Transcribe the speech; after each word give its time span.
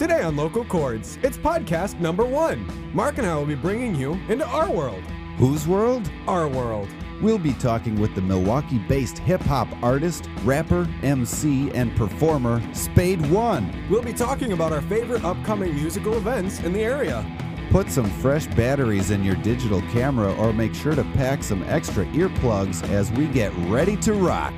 Today 0.00 0.22
on 0.22 0.34
Local 0.34 0.64
Chords, 0.64 1.18
it's 1.22 1.36
podcast 1.36 2.00
number 2.00 2.24
one. 2.24 2.66
Mark 2.94 3.18
and 3.18 3.26
I 3.26 3.36
will 3.36 3.44
be 3.44 3.54
bringing 3.54 3.94
you 3.94 4.14
into 4.30 4.46
our 4.46 4.70
world. 4.70 5.02
Whose 5.36 5.68
world? 5.68 6.10
Our 6.26 6.48
world. 6.48 6.88
We'll 7.20 7.36
be 7.36 7.52
talking 7.52 8.00
with 8.00 8.14
the 8.14 8.22
Milwaukee 8.22 8.78
based 8.78 9.18
hip 9.18 9.42
hop 9.42 9.68
artist, 9.82 10.30
rapper, 10.42 10.88
MC, 11.02 11.70
and 11.72 11.94
performer 11.96 12.62
Spade 12.74 13.20
One. 13.30 13.70
We'll 13.90 14.00
be 14.00 14.14
talking 14.14 14.54
about 14.54 14.72
our 14.72 14.80
favorite 14.80 15.22
upcoming 15.22 15.74
musical 15.74 16.16
events 16.16 16.60
in 16.60 16.72
the 16.72 16.82
area. 16.82 17.22
Put 17.70 17.90
some 17.90 18.08
fresh 18.08 18.46
batteries 18.46 19.10
in 19.10 19.22
your 19.22 19.36
digital 19.36 19.82
camera 19.92 20.34
or 20.36 20.54
make 20.54 20.74
sure 20.74 20.94
to 20.94 21.04
pack 21.12 21.42
some 21.42 21.62
extra 21.64 22.06
earplugs 22.06 22.82
as 22.88 23.12
we 23.12 23.26
get 23.26 23.52
ready 23.68 23.98
to 23.98 24.14
rock. 24.14 24.54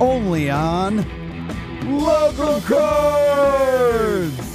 Only 0.00 0.50
on 0.50 1.06
Local 1.88 2.60
Chords! 2.62 4.51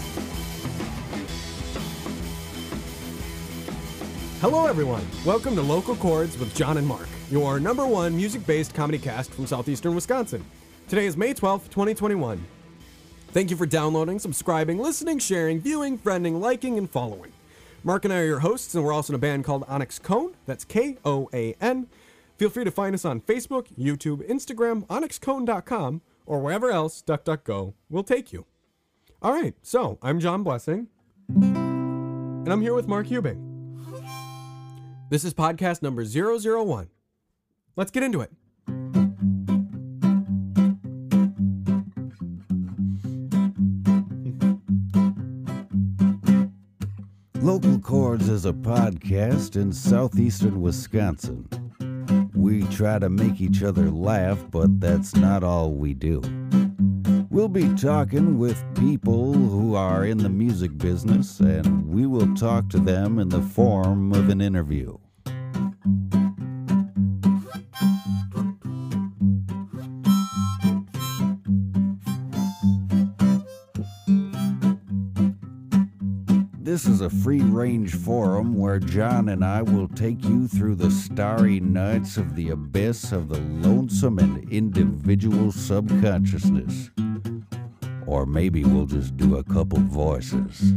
Hello, 4.49 4.65
everyone. 4.65 5.05
Welcome 5.25 5.55
to 5.57 5.61
Local 5.61 5.93
Chords 5.97 6.37
with 6.37 6.55
John 6.55 6.77
and 6.77 6.87
Mark, 6.87 7.09
your 7.29 7.59
number 7.59 7.85
one 7.85 8.15
music 8.15 8.47
based 8.47 8.73
comedy 8.73 8.97
cast 8.97 9.33
from 9.33 9.45
southeastern 9.45 9.93
Wisconsin. 9.93 10.41
Today 10.87 11.05
is 11.05 11.17
May 11.17 11.33
12th, 11.33 11.65
2021. 11.65 12.47
Thank 13.33 13.51
you 13.51 13.57
for 13.57 13.65
downloading, 13.65 14.19
subscribing, 14.19 14.77
listening, 14.77 15.19
sharing, 15.19 15.59
viewing, 15.59 15.99
friending, 15.99 16.39
liking, 16.39 16.77
and 16.77 16.89
following. 16.89 17.33
Mark 17.83 18.05
and 18.05 18.13
I 18.13 18.19
are 18.19 18.25
your 18.25 18.39
hosts, 18.39 18.73
and 18.73 18.85
we're 18.85 18.93
also 18.93 19.11
in 19.11 19.15
a 19.15 19.19
band 19.19 19.43
called 19.43 19.65
Onyx 19.67 19.99
Koan. 19.99 20.31
That's 20.45 20.63
K 20.63 20.97
O 21.03 21.29
A 21.33 21.53
N. 21.59 21.87
Feel 22.37 22.49
free 22.49 22.63
to 22.63 22.71
find 22.71 22.95
us 22.95 23.03
on 23.03 23.19
Facebook, 23.19 23.67
YouTube, 23.77 24.25
Instagram, 24.29 24.87
onyxkoan.com, 24.87 26.01
or 26.25 26.39
wherever 26.39 26.71
else 26.71 27.03
DuckDuckGo 27.05 27.73
will 27.89 28.03
take 28.03 28.31
you. 28.31 28.45
All 29.21 29.33
right, 29.33 29.55
so 29.61 29.99
I'm 30.01 30.21
John 30.21 30.43
Blessing, 30.43 30.87
and 31.27 32.47
I'm 32.47 32.61
here 32.61 32.73
with 32.73 32.87
Mark 32.87 33.07
Hubing. 33.07 33.46
This 35.09 35.23
is 35.23 35.33
podcast 35.33 35.81
number 35.81 36.03
001. 36.03 36.89
Let's 37.77 37.91
get 37.91 38.03
into 38.03 38.19
it. 38.19 38.29
Local 47.41 47.79
Chords 47.79 48.27
is 48.27 48.45
a 48.45 48.51
podcast 48.51 49.55
in 49.55 49.71
southeastern 49.71 50.59
Wisconsin. 50.59 51.47
We 52.35 52.63
try 52.63 52.99
to 52.99 53.09
make 53.09 53.39
each 53.39 53.63
other 53.63 53.89
laugh, 53.89 54.43
but 54.51 54.81
that's 54.81 55.15
not 55.15 55.41
all 55.41 55.71
we 55.71 55.93
do. 55.93 56.21
We'll 57.29 57.49
be 57.49 57.73
talking 57.75 58.39
with 58.39 58.63
people 58.75 59.33
who 59.33 59.75
are 59.75 60.05
in 60.05 60.17
the 60.17 60.29
music 60.29 60.77
business, 60.77 61.39
and 61.39 61.87
we 61.87 62.05
will 62.07 62.33
talk 62.35 62.69
to 62.69 62.79
them 62.79 63.19
in 63.19 63.29
the 63.29 63.41
form 63.41 64.13
of 64.13 64.29
an 64.29 64.41
interview. 64.41 64.97
This 76.59 76.87
is 76.87 77.01
a 77.01 77.09
free 77.09 77.41
range 77.41 77.95
forum 77.95 78.55
where 78.55 78.79
John 78.79 79.29
and 79.29 79.43
I 79.43 79.61
will 79.61 79.87
take 79.89 80.23
you 80.23 80.47
through 80.47 80.75
the 80.75 80.91
starry 80.91 81.59
nights 81.59 82.17
of 82.17 82.35
the 82.35 82.49
abyss 82.49 83.11
of 83.11 83.29
the 83.29 83.39
lonesome 83.39 84.19
and 84.19 84.49
individual 84.51 85.51
subconsciousness. 85.51 86.91
Or 88.07 88.25
maybe 88.25 88.63
we'll 88.63 88.87
just 88.87 89.15
do 89.17 89.35
a 89.35 89.43
couple 89.43 89.79
voices. 89.79 90.73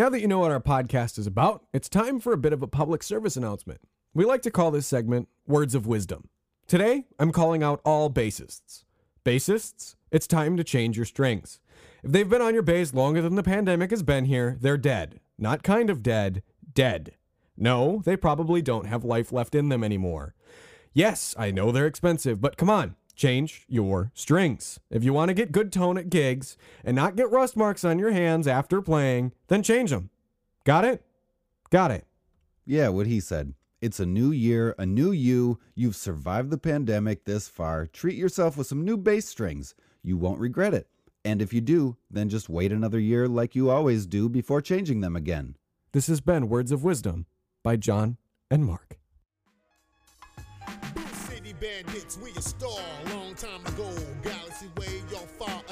Now 0.00 0.08
that 0.08 0.20
you 0.20 0.28
know 0.28 0.38
what 0.38 0.50
our 0.50 0.62
podcast 0.62 1.18
is 1.18 1.26
about, 1.26 1.66
it's 1.74 1.86
time 1.86 2.20
for 2.20 2.32
a 2.32 2.38
bit 2.38 2.54
of 2.54 2.62
a 2.62 2.66
public 2.66 3.02
service 3.02 3.36
announcement. 3.36 3.82
We 4.14 4.24
like 4.24 4.40
to 4.42 4.50
call 4.50 4.70
this 4.70 4.86
segment 4.86 5.28
Words 5.46 5.74
of 5.74 5.86
Wisdom. 5.86 6.30
Today, 6.70 7.06
I'm 7.18 7.32
calling 7.32 7.64
out 7.64 7.80
all 7.84 8.08
bassists. 8.08 8.84
Bassists, 9.24 9.96
it's 10.12 10.28
time 10.28 10.56
to 10.56 10.62
change 10.62 10.96
your 10.96 11.04
strings. 11.04 11.58
If 12.04 12.12
they've 12.12 12.28
been 12.28 12.40
on 12.40 12.54
your 12.54 12.62
bass 12.62 12.94
longer 12.94 13.20
than 13.20 13.34
the 13.34 13.42
pandemic 13.42 13.90
has 13.90 14.04
been 14.04 14.26
here, 14.26 14.56
they're 14.60 14.78
dead. 14.78 15.18
Not 15.36 15.64
kind 15.64 15.90
of 15.90 16.00
dead, 16.00 16.44
dead. 16.72 17.16
No, 17.56 18.02
they 18.04 18.16
probably 18.16 18.62
don't 18.62 18.86
have 18.86 19.02
life 19.02 19.32
left 19.32 19.56
in 19.56 19.68
them 19.68 19.82
anymore. 19.82 20.36
Yes, 20.92 21.34
I 21.36 21.50
know 21.50 21.72
they're 21.72 21.88
expensive, 21.88 22.40
but 22.40 22.56
come 22.56 22.70
on, 22.70 22.94
change 23.16 23.64
your 23.66 24.12
strings. 24.14 24.78
If 24.90 25.02
you 25.02 25.12
want 25.12 25.30
to 25.30 25.34
get 25.34 25.50
good 25.50 25.72
tone 25.72 25.98
at 25.98 26.08
gigs 26.08 26.56
and 26.84 26.94
not 26.94 27.16
get 27.16 27.32
rust 27.32 27.56
marks 27.56 27.84
on 27.84 27.98
your 27.98 28.12
hands 28.12 28.46
after 28.46 28.80
playing, 28.80 29.32
then 29.48 29.64
change 29.64 29.90
them. 29.90 30.10
Got 30.62 30.84
it? 30.84 31.02
Got 31.70 31.90
it. 31.90 32.06
Yeah, 32.64 32.90
what 32.90 33.08
he 33.08 33.18
said. 33.18 33.54
It's 33.80 33.98
a 33.98 34.04
new 34.04 34.30
year, 34.30 34.74
a 34.78 34.84
new 34.84 35.10
you. 35.10 35.58
You've 35.74 35.96
survived 35.96 36.50
the 36.50 36.58
pandemic 36.58 37.24
this 37.24 37.48
far. 37.48 37.86
Treat 37.86 38.14
yourself 38.14 38.58
with 38.58 38.66
some 38.66 38.84
new 38.84 38.98
bass 38.98 39.26
strings. 39.26 39.74
You 40.02 40.18
won't 40.18 40.38
regret 40.38 40.74
it. 40.74 40.86
And 41.24 41.40
if 41.40 41.54
you 41.54 41.62
do, 41.62 41.96
then 42.10 42.28
just 42.28 42.50
wait 42.50 42.72
another 42.72 42.98
year 42.98 43.26
like 43.26 43.54
you 43.54 43.70
always 43.70 44.04
do 44.04 44.28
before 44.28 44.60
changing 44.60 45.00
them 45.00 45.16
again. 45.16 45.56
This 45.92 46.08
has 46.08 46.20
been 46.20 46.50
Words 46.50 46.72
of 46.72 46.84
Wisdom 46.84 47.24
by 47.62 47.76
John 47.76 48.18
and 48.50 48.66
Mark. 48.66 48.98
City 51.12 51.54
bandits, 51.58 52.18
we 52.18 52.32
a 52.32 52.42
star. 52.42 52.82
Long 53.06 53.34
time 53.34 53.64
ago, 53.64 53.90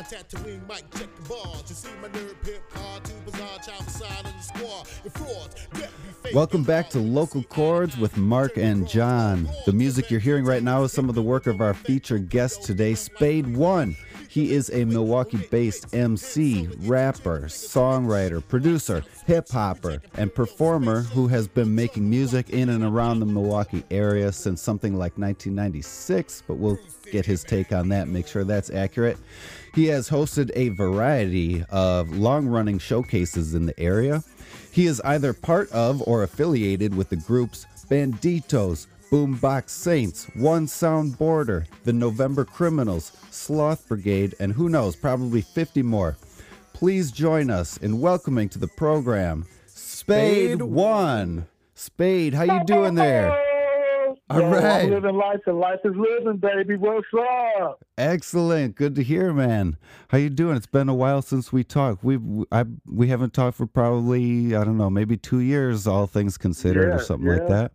Tatooine 0.08 0.66
check 0.98 1.14
the 1.16 1.28
ball. 1.28 1.56
To 1.66 1.74
see 1.74 1.90
my 2.00 2.08
nerd 2.08 2.34
pip, 2.42 2.62
hard 2.72 3.04
to 3.04 3.12
bizarre, 3.30 3.58
child 3.58 3.84
beside 3.84 4.24
on 4.24 4.32
the 4.38 4.42
squad. 4.42 4.88
And 5.04 5.12
frauds, 5.12 5.66
get 5.74 5.90
be 6.02 6.08
fake. 6.22 6.34
Welcome 6.34 6.62
back 6.62 6.88
to 6.90 6.98
Local 6.98 7.42
Chords 7.42 7.98
with 7.98 8.16
Mark 8.16 8.56
and 8.56 8.88
John. 8.88 9.46
The 9.66 9.72
music 9.74 10.10
you're 10.10 10.18
hearing 10.18 10.46
right 10.46 10.62
now 10.62 10.82
is 10.82 10.92
some 10.92 11.10
of 11.10 11.14
the 11.14 11.20
work 11.20 11.46
of 11.46 11.60
our 11.60 11.74
featured 11.74 12.30
guest 12.30 12.62
today, 12.62 12.94
Spade 12.94 13.54
One. 13.54 13.98
He 14.30 14.52
is 14.52 14.70
a 14.70 14.86
Milwaukee 14.86 15.46
based 15.50 15.94
MC, 15.94 16.68
rapper, 16.78 17.40
songwriter, 17.42 18.46
producer, 18.46 19.04
hip 19.26 19.50
hopper, 19.50 20.00
and 20.14 20.34
performer 20.34 21.02
who 21.02 21.28
has 21.28 21.46
been 21.48 21.74
making 21.74 22.08
music 22.08 22.48
in 22.48 22.70
and 22.70 22.82
around 22.82 23.20
the 23.20 23.26
Milwaukee 23.26 23.84
area 23.90 24.32
since 24.32 24.62
something 24.62 24.94
like 24.94 25.18
1996, 25.18 26.44
but 26.46 26.54
we'll 26.54 26.78
get 27.10 27.26
his 27.26 27.42
take 27.42 27.72
on 27.72 27.88
that, 27.88 28.08
make 28.08 28.26
sure 28.26 28.44
that's 28.44 28.70
accurate. 28.70 29.18
He 29.74 29.86
has 29.86 30.08
hosted 30.08 30.50
a 30.54 30.70
variety 30.70 31.64
of 31.70 32.16
long 32.16 32.46
running 32.46 32.78
showcases 32.78 33.54
in 33.54 33.66
the 33.66 33.78
area. 33.78 34.22
He 34.72 34.86
is 34.86 35.00
either 35.02 35.32
part 35.32 35.70
of 35.72 36.02
or 36.02 36.22
affiliated 36.22 36.94
with 36.94 37.08
the 37.08 37.16
groups 37.16 37.66
Banditos, 37.90 38.86
Boombox 39.10 39.70
Saints, 39.70 40.26
One 40.34 40.66
Sound 40.66 41.16
Border, 41.16 41.66
The 41.84 41.92
November 41.92 42.44
Criminals, 42.44 43.12
Sloth 43.30 43.88
Brigade, 43.88 44.34
and 44.38 44.52
who 44.52 44.68
knows, 44.68 44.94
probably 44.94 45.40
50 45.40 45.82
more. 45.82 46.18
Please 46.74 47.10
join 47.10 47.50
us 47.50 47.78
in 47.78 48.00
welcoming 48.00 48.48
to 48.50 48.58
the 48.58 48.68
program 48.68 49.46
Spade 49.66 50.58
Spade 50.58 50.62
One. 50.62 51.46
Spade, 51.74 52.34
how 52.34 52.44
you 52.44 52.64
doing 52.64 52.94
there? 52.94 53.47
All 54.30 54.40
Yo, 54.40 54.50
right. 54.50 54.82
I'm 54.82 54.90
living 54.90 55.16
life 55.16 55.40
and 55.46 55.58
life 55.58 55.80
is 55.84 55.94
living, 55.96 56.36
baby. 56.36 56.76
What's 56.76 57.06
up? 57.60 57.82
Excellent. 57.96 58.74
Good 58.74 58.94
to 58.96 59.02
hear, 59.02 59.32
man. 59.32 59.78
How 60.08 60.18
you 60.18 60.28
doing? 60.28 60.56
It's 60.56 60.66
been 60.66 60.88
a 60.90 60.94
while 60.94 61.22
since 61.22 61.50
we 61.50 61.64
talked. 61.64 62.04
We 62.04 62.18
I 62.52 62.64
we 62.86 63.08
haven't 63.08 63.32
talked 63.32 63.56
for 63.56 63.66
probably 63.66 64.54
I 64.54 64.64
don't 64.64 64.76
know, 64.76 64.90
maybe 64.90 65.16
2 65.16 65.40
years 65.40 65.86
all 65.86 66.06
things 66.06 66.36
considered 66.36 66.92
or 66.92 66.98
Yeah, 66.98 66.98
something 66.98 67.28
like 67.28 67.48
that. 67.48 67.72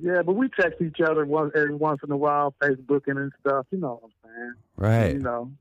Yeah, 0.00 0.22
but 0.22 0.34
we 0.34 0.48
text 0.58 0.80
each 0.80 1.00
other 1.00 1.26
once 1.26 1.52
every 1.54 1.74
once 1.74 2.00
in 2.02 2.10
a 2.10 2.16
while, 2.16 2.54
Facebooking 2.62 3.16
and 3.18 3.32
stuff. 3.40 3.66
You 3.70 3.78
know 3.78 4.00
what 4.00 4.10
I'm 4.24 4.30
saying? 4.30 4.54
Right. 4.76 5.12
You 5.14 5.20
know. 5.20 5.52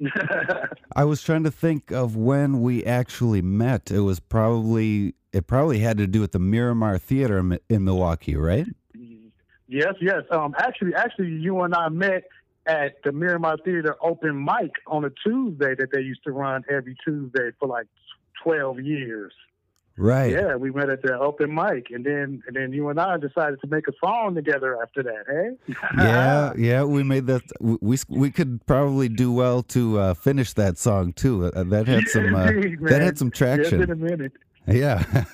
I 0.96 1.04
was 1.04 1.22
trying 1.22 1.44
to 1.44 1.50
think 1.50 1.90
of 1.90 2.16
when 2.16 2.60
we 2.60 2.84
actually 2.84 3.42
met. 3.42 3.90
It 3.90 4.00
was 4.00 4.20
probably 4.20 5.14
it 5.32 5.46
probably 5.46 5.78
had 5.78 5.96
to 5.98 6.06
do 6.06 6.20
with 6.20 6.32
the 6.32 6.38
Miramar 6.38 6.98
Theater 6.98 7.58
in 7.68 7.84
Milwaukee, 7.84 8.36
right? 8.36 8.66
Yes, 9.70 9.94
yes. 10.00 10.22
Um, 10.30 10.54
actually, 10.58 10.94
actually, 10.94 11.30
you 11.30 11.60
and 11.62 11.74
I 11.74 11.88
met 11.88 12.24
at 12.66 13.02
the 13.04 13.12
Miramar 13.12 13.56
Theater 13.64 13.96
open 14.02 14.44
mic 14.44 14.72
on 14.86 15.04
a 15.04 15.10
Tuesday 15.26 15.74
that 15.76 15.88
they 15.92 16.00
used 16.00 16.22
to 16.24 16.32
run 16.32 16.62
every 16.68 16.94
Tuesday 17.04 17.50
for 17.58 17.66
like 17.68 17.86
12 18.44 18.80
years. 18.80 19.32
Right. 19.96 20.32
Yeah, 20.32 20.56
we 20.56 20.70
met 20.70 20.88
at 20.88 21.02
the 21.02 21.18
open 21.18 21.54
mic, 21.54 21.88
and 21.90 22.04
then 22.06 22.42
and 22.46 22.56
then 22.56 22.72
you 22.72 22.88
and 22.88 22.98
I 22.98 23.18
decided 23.18 23.60
to 23.60 23.66
make 23.66 23.86
a 23.86 23.92
song 24.02 24.34
together 24.34 24.80
after 24.82 25.02
that. 25.02 25.24
Hey. 25.28 25.74
yeah, 25.98 26.52
yeah, 26.56 26.84
we 26.84 27.02
made 27.02 27.26
that. 27.26 27.42
We 27.60 27.98
we 28.08 28.30
could 28.30 28.64
probably 28.66 29.10
do 29.10 29.30
well 29.30 29.62
to 29.64 29.98
uh, 29.98 30.14
finish 30.14 30.54
that 30.54 30.78
song 30.78 31.12
too. 31.12 31.46
Uh, 31.46 31.64
that 31.64 31.86
had 31.86 32.08
some 32.08 32.34
uh, 32.34 32.44
Indeed, 32.48 32.78
that 32.84 33.02
had 33.02 33.18
some 33.18 33.30
Yeah, 33.38 33.54
It's 33.56 33.70
been 33.70 33.78
traction. 33.80 33.90
a 33.90 33.96
minute. 33.96 34.32
Yeah, 34.66 35.04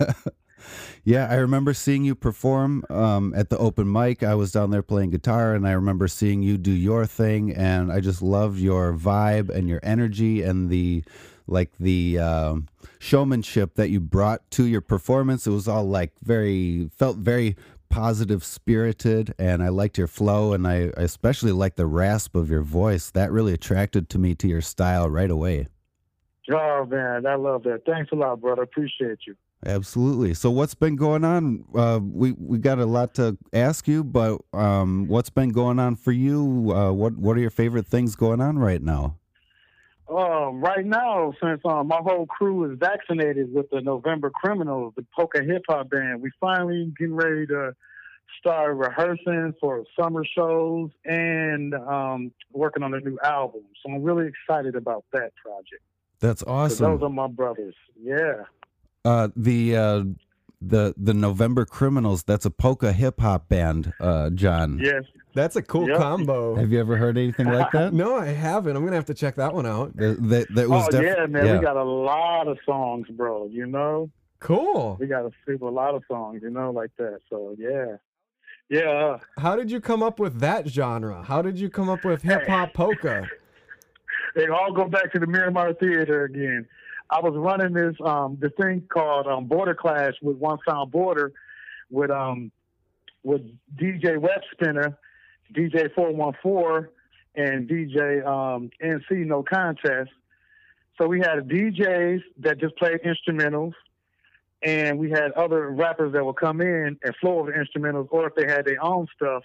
yeah. 1.04 1.28
I 1.30 1.34
remember 1.36 1.74
seeing 1.74 2.04
you 2.04 2.14
perform 2.14 2.84
um, 2.90 3.32
at 3.36 3.50
the 3.50 3.58
open 3.58 3.90
mic. 3.90 4.22
I 4.22 4.34
was 4.34 4.52
down 4.52 4.70
there 4.70 4.82
playing 4.82 5.10
guitar, 5.10 5.54
and 5.54 5.66
I 5.66 5.72
remember 5.72 6.08
seeing 6.08 6.42
you 6.42 6.58
do 6.58 6.72
your 6.72 7.06
thing. 7.06 7.52
And 7.52 7.92
I 7.92 8.00
just 8.00 8.22
loved 8.22 8.58
your 8.58 8.92
vibe 8.92 9.50
and 9.50 9.68
your 9.68 9.80
energy 9.82 10.42
and 10.42 10.70
the 10.70 11.04
like 11.48 11.70
the 11.78 12.18
um, 12.18 12.66
showmanship 12.98 13.74
that 13.76 13.88
you 13.88 14.00
brought 14.00 14.50
to 14.52 14.64
your 14.64 14.80
performance. 14.80 15.46
It 15.46 15.50
was 15.50 15.68
all 15.68 15.84
like 15.84 16.12
very 16.22 16.90
felt 16.96 17.18
very 17.18 17.56
positive 17.88 18.42
spirited 18.42 19.32
and 19.38 19.62
I 19.62 19.68
liked 19.68 19.96
your 19.96 20.08
flow 20.08 20.52
and 20.52 20.66
I 20.66 20.90
I 20.96 21.02
especially 21.02 21.52
liked 21.52 21.76
the 21.76 21.86
rasp 21.86 22.34
of 22.34 22.50
your 22.50 22.62
voice. 22.62 23.10
That 23.10 23.30
really 23.30 23.52
attracted 23.52 24.08
to 24.10 24.18
me 24.18 24.34
to 24.36 24.48
your 24.48 24.60
style 24.60 25.08
right 25.08 25.30
away. 25.30 25.68
Oh 26.50 26.86
man, 26.86 27.26
I 27.26 27.34
love 27.36 27.62
that. 27.64 27.82
Thanks 27.86 28.12
a 28.12 28.16
lot, 28.16 28.40
brother. 28.40 28.62
Appreciate 28.62 29.20
you. 29.26 29.36
Absolutely. 29.64 30.34
So 30.34 30.50
what's 30.50 30.74
been 30.74 30.96
going 30.96 31.24
on? 31.24 31.64
Uh, 31.74 31.98
we 32.02 32.32
we 32.32 32.58
got 32.58 32.78
a 32.78 32.86
lot 32.86 33.14
to 33.14 33.38
ask 33.52 33.88
you, 33.88 34.04
but 34.04 34.40
um, 34.52 35.08
what's 35.08 35.30
been 35.30 35.48
going 35.48 35.78
on 35.78 35.96
for 35.96 36.12
you? 36.12 36.72
Uh, 36.74 36.92
what 36.92 37.16
what 37.16 37.36
are 37.36 37.40
your 37.40 37.50
favorite 37.50 37.86
things 37.86 38.14
going 38.16 38.40
on 38.40 38.58
right 38.58 38.82
now? 38.82 39.16
Um, 40.08 40.60
right 40.60 40.86
now, 40.86 41.32
since 41.42 41.60
um, 41.64 41.88
my 41.88 41.98
whole 42.00 42.26
crew 42.26 42.70
is 42.70 42.78
vaccinated 42.78 43.52
with 43.52 43.68
the 43.70 43.80
November 43.80 44.30
Criminals, 44.30 44.92
the 44.94 45.04
polka 45.16 45.42
hip 45.42 45.62
hop 45.68 45.90
band, 45.90 46.22
we 46.22 46.30
finally 46.40 46.92
getting 46.96 47.16
ready 47.16 47.46
to 47.48 47.74
start 48.38 48.76
rehearsing 48.76 49.54
for 49.60 49.84
summer 49.98 50.24
shows 50.24 50.90
and 51.04 51.74
um, 51.74 52.30
working 52.52 52.84
on 52.84 52.94
a 52.94 53.00
new 53.00 53.18
album. 53.24 53.62
So 53.82 53.92
I'm 53.92 54.02
really 54.02 54.28
excited 54.28 54.76
about 54.76 55.04
that 55.12 55.32
project. 55.34 55.82
That's 56.20 56.42
awesome. 56.44 56.92
Those 56.92 57.02
are 57.02 57.10
my 57.10 57.26
brothers. 57.26 57.74
Yeah. 58.00 58.44
Uh, 59.06 59.28
the 59.36 59.76
uh, 59.76 60.04
the 60.60 60.94
the 60.96 61.14
November 61.14 61.64
Criminals. 61.64 62.22
That's 62.24 62.44
a 62.44 62.50
polka 62.50 62.92
hip 62.92 63.20
hop 63.20 63.48
band. 63.48 63.92
Uh, 64.00 64.30
John, 64.30 64.78
Yes. 64.82 65.04
That's 65.34 65.54
a 65.54 65.60
cool 65.62 65.86
Yep. 65.88 65.98
combo. 65.98 66.54
have 66.56 66.72
you 66.72 66.80
ever 66.80 66.96
heard 66.96 67.18
anything 67.18 67.46
like 67.46 67.70
that? 67.72 67.92
No, 68.02 68.16
I 68.16 68.28
haven't. 68.28 68.74
I'm 68.74 68.84
gonna 68.84 68.96
have 68.96 69.04
to 69.06 69.14
check 69.14 69.34
that 69.36 69.52
one 69.54 69.66
out. 69.66 69.94
That, 69.96 70.16
that, 70.30 70.54
that 70.54 70.68
was 70.68 70.88
oh 70.88 70.90
def- 70.90 71.02
yeah, 71.04 71.26
man. 71.26 71.58
We 71.58 71.62
got 71.62 71.76
a 71.76 71.84
lot 71.84 72.48
of 72.48 72.58
songs, 72.64 73.06
bro. 73.10 73.46
You 73.52 73.66
know, 73.66 74.10
Cool. 74.40 74.96
we 74.98 75.06
got 75.06 75.26
a 75.26 75.30
super 75.46 75.66
a 75.66 75.70
lot 75.70 75.94
of 75.94 76.02
songs. 76.08 76.40
You 76.42 76.48
know, 76.50 76.70
like 76.70 76.90
that. 76.98 77.20
So 77.28 77.54
yeah, 77.58 77.96
yeah. 78.70 79.18
How 79.38 79.56
did 79.56 79.70
you 79.70 79.80
come 79.80 80.02
up 80.02 80.18
with 80.18 80.40
that 80.40 80.66
genre? 80.68 81.22
How 81.22 81.42
did 81.42 81.60
you 81.60 81.68
come 81.68 81.90
up 81.90 82.02
with 82.04 82.22
hip 82.22 82.46
hop 82.48 82.72
polka? 82.74 83.28
They 84.34 84.48
all 84.48 84.70
go 84.70 84.84
back 84.86 85.12
to 85.12 85.18
the 85.18 85.26
Miramar 85.26 85.72
Theater 85.72 86.24
again. 86.24 86.66
I 87.10 87.20
was 87.20 87.34
running 87.36 87.72
this 87.72 87.94
um 88.04 88.38
this 88.40 88.52
thing 88.60 88.82
called 88.88 89.26
um 89.26 89.46
Border 89.46 89.74
Clash 89.74 90.14
with 90.22 90.36
One 90.36 90.58
Sound 90.68 90.90
Border 90.90 91.32
with 91.90 92.10
um 92.10 92.50
with 93.22 93.42
DJ 93.76 94.18
Web 94.18 94.40
Spinner, 94.52 94.98
DJ 95.52 95.92
four 95.94 96.12
one 96.12 96.34
four 96.42 96.90
and 97.34 97.68
DJ 97.68 98.26
um 98.26 98.70
NC 98.82 99.26
No 99.26 99.42
Contest. 99.42 100.10
So 100.98 101.06
we 101.06 101.20
had 101.20 101.48
DJs 101.48 102.22
that 102.38 102.58
just 102.58 102.74
played 102.76 103.00
instrumentals 103.02 103.74
and 104.62 104.98
we 104.98 105.10
had 105.10 105.32
other 105.32 105.68
rappers 105.70 106.12
that 106.14 106.24
would 106.24 106.36
come 106.36 106.60
in 106.60 106.98
and 107.02 107.16
flow 107.20 107.40
over 107.40 107.52
instrumentals 107.52 108.08
or 108.10 108.28
if 108.28 108.34
they 108.34 108.46
had 108.46 108.64
their 108.64 108.82
own 108.82 109.06
stuff, 109.14 109.42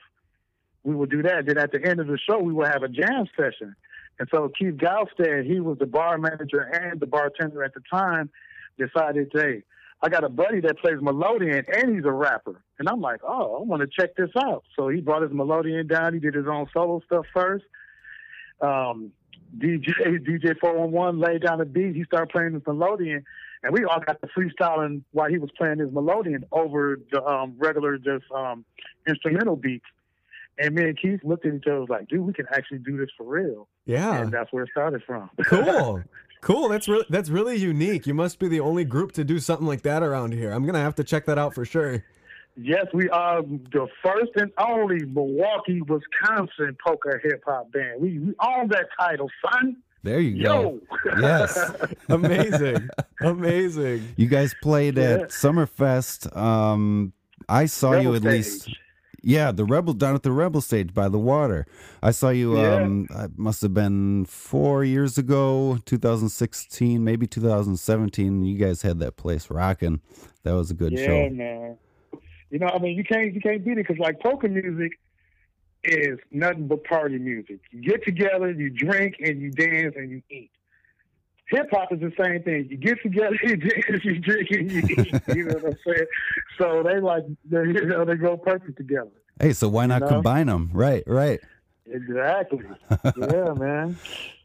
we 0.84 0.96
would 0.96 1.12
do 1.12 1.22
that. 1.24 1.46
Then 1.46 1.58
at 1.58 1.72
the 1.72 1.84
end 1.84 2.00
of 2.00 2.08
the 2.08 2.18
show 2.18 2.40
we 2.40 2.54
would 2.54 2.68
have 2.68 2.84
a 2.84 2.88
jam 2.88 3.28
session. 3.38 3.76
And 4.20 4.28
so 4.32 4.50
Keith 4.58 4.76
Galstead, 4.76 5.46
he 5.46 5.60
was 5.60 5.78
the 5.80 5.86
bar 5.86 6.18
manager 6.18 6.62
and 6.62 7.00
the 7.00 7.08
bartender 7.08 7.64
at 7.64 7.74
the 7.74 7.82
time, 7.92 8.30
decided, 8.78 9.32
hey, 9.34 9.64
I 10.04 10.10
got 10.10 10.24
a 10.24 10.30
buddy 10.30 10.62
that 10.62 10.80
plays 10.80 10.98
melodeon 10.98 11.64
and 11.76 11.96
he's 11.96 12.06
a 12.06 12.12
rapper. 12.12 12.62
And 12.80 12.90
I'm 12.90 13.02
like, 13.02 13.22
oh, 13.24 13.58
I 13.58 13.64
want 13.64 13.82
to 13.82 13.88
check 13.88 14.16
this 14.16 14.32
out. 14.36 14.64
So 14.76 14.90
he 14.90 15.00
brought 15.00 15.22
his 15.22 15.32
melodeon 15.32 15.88
down. 15.88 16.14
He 16.14 16.20
did 16.20 16.34
his 16.34 16.48
own 16.48 16.68
solo 16.74 17.02
stuff 17.06 17.26
first. 17.34 17.66
Um, 18.62 19.12
DJ 19.58 20.18
DJ 20.26 20.58
411 20.60 21.20
laid 21.20 21.42
down 21.42 21.60
the 21.60 21.66
beat. 21.66 21.96
He 21.96 22.04
started 22.06 22.30
playing 22.30 22.54
his 22.54 22.64
melodeon. 22.64 23.24
And 23.64 23.74
we 23.74 23.84
all 23.84 24.00
got 24.00 24.20
to 24.22 24.28
freestyling 24.28 25.04
while 25.12 25.30
he 25.30 25.38
was 25.38 25.52
playing 25.56 25.80
his 25.80 25.90
melodeon 25.90 26.44
over 26.52 27.00
the 27.12 27.24
um, 27.24 27.56
regular 27.60 27.98
just 27.98 28.26
um, 28.34 28.66
instrumental 29.08 29.56
beats. 29.56 29.86
And 30.60 30.76
me 30.76 30.84
and 30.84 31.00
Keith 31.00 31.22
looked 31.24 31.46
at 31.46 31.54
each 31.56 31.64
other 31.66 31.72
and 31.78 31.82
was 31.82 31.90
like, 31.90 32.08
dude, 32.08 32.22
we 32.22 32.34
can 32.34 32.46
actually 32.54 32.80
do 32.80 32.98
this 32.98 33.10
for 33.18 33.26
real. 33.26 33.68
Yeah. 33.86 34.22
And 34.22 34.32
that's 34.32 34.52
where 34.54 34.64
it 34.64 34.70
started 34.72 35.02
from. 35.06 35.30
Cool. 35.46 36.04
Cool. 36.42 36.70
That's 36.70 36.88
really 36.88 37.06
that's 37.10 37.30
really 37.30 37.56
unique. 37.58 38.08
You 38.08 38.14
must 38.16 38.40
be 38.40 38.48
the 38.48 38.60
only 38.62 38.84
group 38.84 39.12
to 39.14 39.24
do 39.24 39.38
something 39.40 39.68
like 39.68 39.84
that 39.84 40.02
around 40.02 40.34
here. 40.34 40.52
I'm 40.52 40.66
gonna 40.66 40.80
have 40.82 40.96
to 40.96 41.04
check 41.04 41.26
that 41.28 41.38
out 41.38 41.54
for 41.54 41.66
sure. 41.66 42.04
yes, 42.58 42.88
we 42.96 43.08
are 43.10 43.44
the 43.44 43.88
first 44.04 44.32
and 44.38 44.52
only 44.58 45.06
Milwaukee, 45.06 45.82
Wisconsin 45.82 46.76
polka 46.84 47.20
hip 47.22 47.44
hop 47.46 47.72
band. 47.72 48.02
We, 48.02 48.18
we 48.18 48.34
own 48.44 48.70
that 48.70 48.88
title, 49.00 49.30
son. 49.46 49.78
There 50.04 50.20
you 50.20 50.32
Yo. 50.32 50.80
go. 50.80 50.82
Yes. 51.22 51.76
Amazing. 52.10 52.90
Amazing. 53.22 54.08
You 54.16 54.28
guys 54.28 54.56
played 54.64 54.98
Yeah. 54.98 55.04
at 55.12 55.30
Summerfest. 55.30 56.36
Um, 56.36 57.14
I 57.48 57.66
saw 57.68 57.92
you 57.92 58.12
Rebel 58.14 58.16
at 58.16 58.24
least. 58.24 58.70
Yeah, 59.24 59.52
the 59.52 59.66
rebel 59.66 59.94
down 59.94 60.16
at 60.16 60.24
the 60.24 60.32
rebel 60.32 60.62
stage 60.62 60.94
by 60.94 61.08
the 61.08 61.20
water. 61.20 61.68
I 62.02 62.12
saw 62.12 62.30
you. 62.30 62.58
Yeah. 62.58 62.76
Um, 62.76 63.08
it 63.12 63.38
must 63.38 63.62
have 63.62 63.74
been 63.74 64.26
four 64.26 64.84
years 64.84 65.18
ago, 65.18 65.78
2016, 65.86 67.04
maybe 67.04 67.28
2017. 67.28 68.44
You 68.44 68.58
guys 68.58 68.82
had 68.82 69.00
that 69.00 69.18
place 69.18 69.50
rocking. 69.50 70.02
That 70.44 70.54
was 70.54 70.72
a 70.72 70.74
good 70.74 70.94
yeah, 70.94 71.06
show. 71.06 71.30
man. 71.30 71.78
You 72.50 72.60
know, 72.60 72.68
I 72.68 72.80
mean, 72.80 72.98
you 72.98 73.04
can't 73.04 73.34
you 73.34 73.40
can't 73.42 73.64
beat 73.64 73.78
it 73.78 73.88
because 73.88 74.00
like 74.00 74.20
polka 74.20 74.48
music 74.48 75.00
is 75.84 76.20
nothing 76.32 76.68
but 76.68 76.84
party 76.84 77.18
music. 77.18 77.60
You 77.72 77.82
get 77.82 78.04
together, 78.04 78.52
you 78.52 78.70
drink, 78.70 79.16
and 79.20 79.42
you 79.42 79.52
dance 79.52 79.96
and 79.96 80.10
you 80.12 80.22
eat. 80.30 80.52
Hip 81.52 81.68
hop 81.72 81.92
is 81.92 82.00
the 82.00 82.12
same 82.22 82.42
thing. 82.44 82.68
You 82.70 82.78
get 82.78 83.02
together, 83.04 83.36
you 83.44 83.58
dance, 83.58 84.04
you 84.06 84.20
drink, 84.20 84.50
and 84.52 84.72
you 84.72 84.80
eat. 84.80 85.22
You 85.36 85.44
know 85.46 85.54
what 85.56 85.66
I'm 85.66 85.78
saying? 85.86 86.08
So 86.58 86.84
they 86.84 87.00
like 87.00 87.24
they 87.50 87.64
you 87.64 87.86
know 87.86 88.06
they 88.06 88.16
go 88.16 88.38
perfect 88.38 88.78
together. 88.78 89.12
Hey, 89.40 89.54
so 89.54 89.68
why 89.70 89.86
not 89.86 90.02
know? 90.02 90.08
combine 90.08 90.48
them? 90.48 90.70
Right, 90.74 91.04
right. 91.08 91.40
Exactly. 91.86 92.64
yeah, 93.18 93.54
man. 93.54 93.98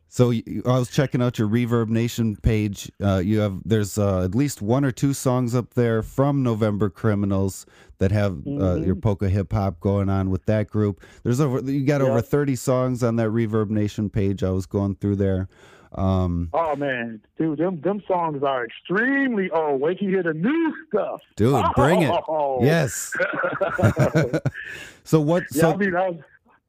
So 0.08 0.30
you- 0.30 0.62
I 0.66 0.78
was 0.78 0.90
checking 0.90 1.20
out 1.22 1.38
your 1.38 1.48
Reverb 1.48 1.88
Nation 1.88 2.36
page. 2.36 2.90
Uh, 3.02 3.18
you 3.18 3.38
have 3.40 3.60
there's 3.64 3.98
uh, 3.98 4.24
at 4.24 4.34
least 4.34 4.62
one 4.62 4.84
or 4.84 4.90
two 4.90 5.12
songs 5.12 5.54
up 5.54 5.74
there 5.74 6.02
from 6.02 6.42
November 6.42 6.88
Criminals 6.88 7.66
that 7.98 8.10
have 8.12 8.32
uh, 8.32 8.34
Mm-hmm. 8.50 8.84
your 8.84 8.94
polka 8.96 9.28
hip 9.28 9.52
hop 9.52 9.78
going 9.80 10.08
on 10.08 10.30
with 10.30 10.44
that 10.46 10.68
group. 10.70 11.02
There's 11.22 11.40
over 11.40 11.60
you 11.70 11.84
got 11.84 12.00
over 12.02 12.20
30 12.20 12.56
songs 12.56 13.02
on 13.02 13.16
that 13.16 13.28
Reverb 13.28 13.68
Nation 13.70 14.08
page. 14.10 14.42
I 14.42 14.50
was 14.50 14.66
going 14.66 14.96
through 14.96 15.16
there. 15.16 15.48
Um, 15.96 16.50
Oh 16.52 16.76
man, 16.76 17.20
dude, 17.38 17.58
them 17.58 17.80
them 17.80 18.02
songs 18.06 18.42
are 18.42 18.64
extremely 18.66 19.50
old. 19.50 19.80
Wait 19.80 19.98
till 19.98 20.08
you 20.08 20.14
hear 20.14 20.22
the 20.22 20.34
new 20.34 20.74
stuff. 20.88 21.20
dude, 21.36 21.64
bring 21.74 22.02
it. 22.02 22.10
Oh. 22.28 22.58
Yes. 22.62 23.12
so 25.04 25.20
what? 25.20 25.44
Yeah, 25.52 25.60
so 25.62 25.72
I 25.72 25.76
mean, 25.76 25.94
I 25.94 26.08
was, 26.10 26.20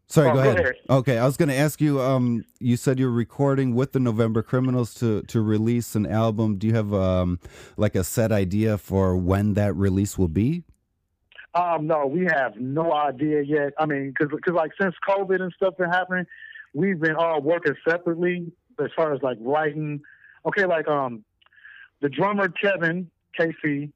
Sorry, 0.09 0.29
Oh, 0.29 0.33
go, 0.35 0.43
go 0.43 0.49
ahead. 0.51 0.59
ahead. 0.61 0.75
Okay, 0.89 1.17
I 1.17 1.25
was 1.25 1.35
going 1.35 1.49
to 1.49 1.55
ask 1.55 1.81
you. 1.81 1.99
Um, 2.01 2.45
you 2.59 2.77
said 2.77 2.97
you're 2.97 3.09
recording 3.11 3.75
with 3.75 3.91
the 3.91 3.99
November 3.99 4.41
Criminals 4.41 4.93
to 4.95 5.21
to 5.23 5.41
release 5.41 5.95
an 5.95 6.05
album. 6.05 6.57
Do 6.57 6.67
you 6.67 6.73
have 6.75 6.93
um 6.93 7.39
like 7.75 7.95
a 7.95 8.03
set 8.05 8.31
idea 8.31 8.77
for 8.77 9.17
when 9.17 9.53
that 9.55 9.75
release 9.75 10.17
will 10.17 10.29
be? 10.29 10.63
Um, 11.53 11.87
no, 11.87 12.05
we 12.05 12.25
have 12.25 12.55
no 12.57 12.93
idea 12.93 13.41
yet. 13.41 13.73
I 13.79 13.85
mean, 13.85 14.13
because 14.17 14.31
like 14.53 14.71
since 14.79 14.95
COVID 15.09 15.41
and 15.41 15.51
stuff 15.57 15.75
been 15.77 15.89
happening, 15.89 16.25
we've 16.73 16.99
been 16.99 17.15
all 17.15 17.41
working 17.41 17.73
separately 17.87 18.51
as 18.79 18.91
far 18.95 19.13
as 19.13 19.21
like 19.21 19.37
writing. 19.41 20.01
Okay, 20.45 20.65
like 20.65 20.87
um, 20.87 21.23
the 22.01 22.09
drummer 22.09 22.49
Kevin 22.49 23.09
KC, 23.39 23.91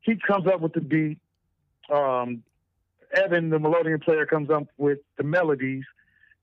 he 0.00 0.16
comes 0.26 0.46
up 0.46 0.60
with 0.60 0.72
the 0.72 0.80
beat. 0.80 1.18
Um, 1.92 2.42
Evan, 3.14 3.50
the 3.50 3.58
melodeon 3.58 4.02
player, 4.02 4.26
comes 4.26 4.50
up 4.50 4.66
with 4.78 4.98
the 5.16 5.22
melodies, 5.22 5.84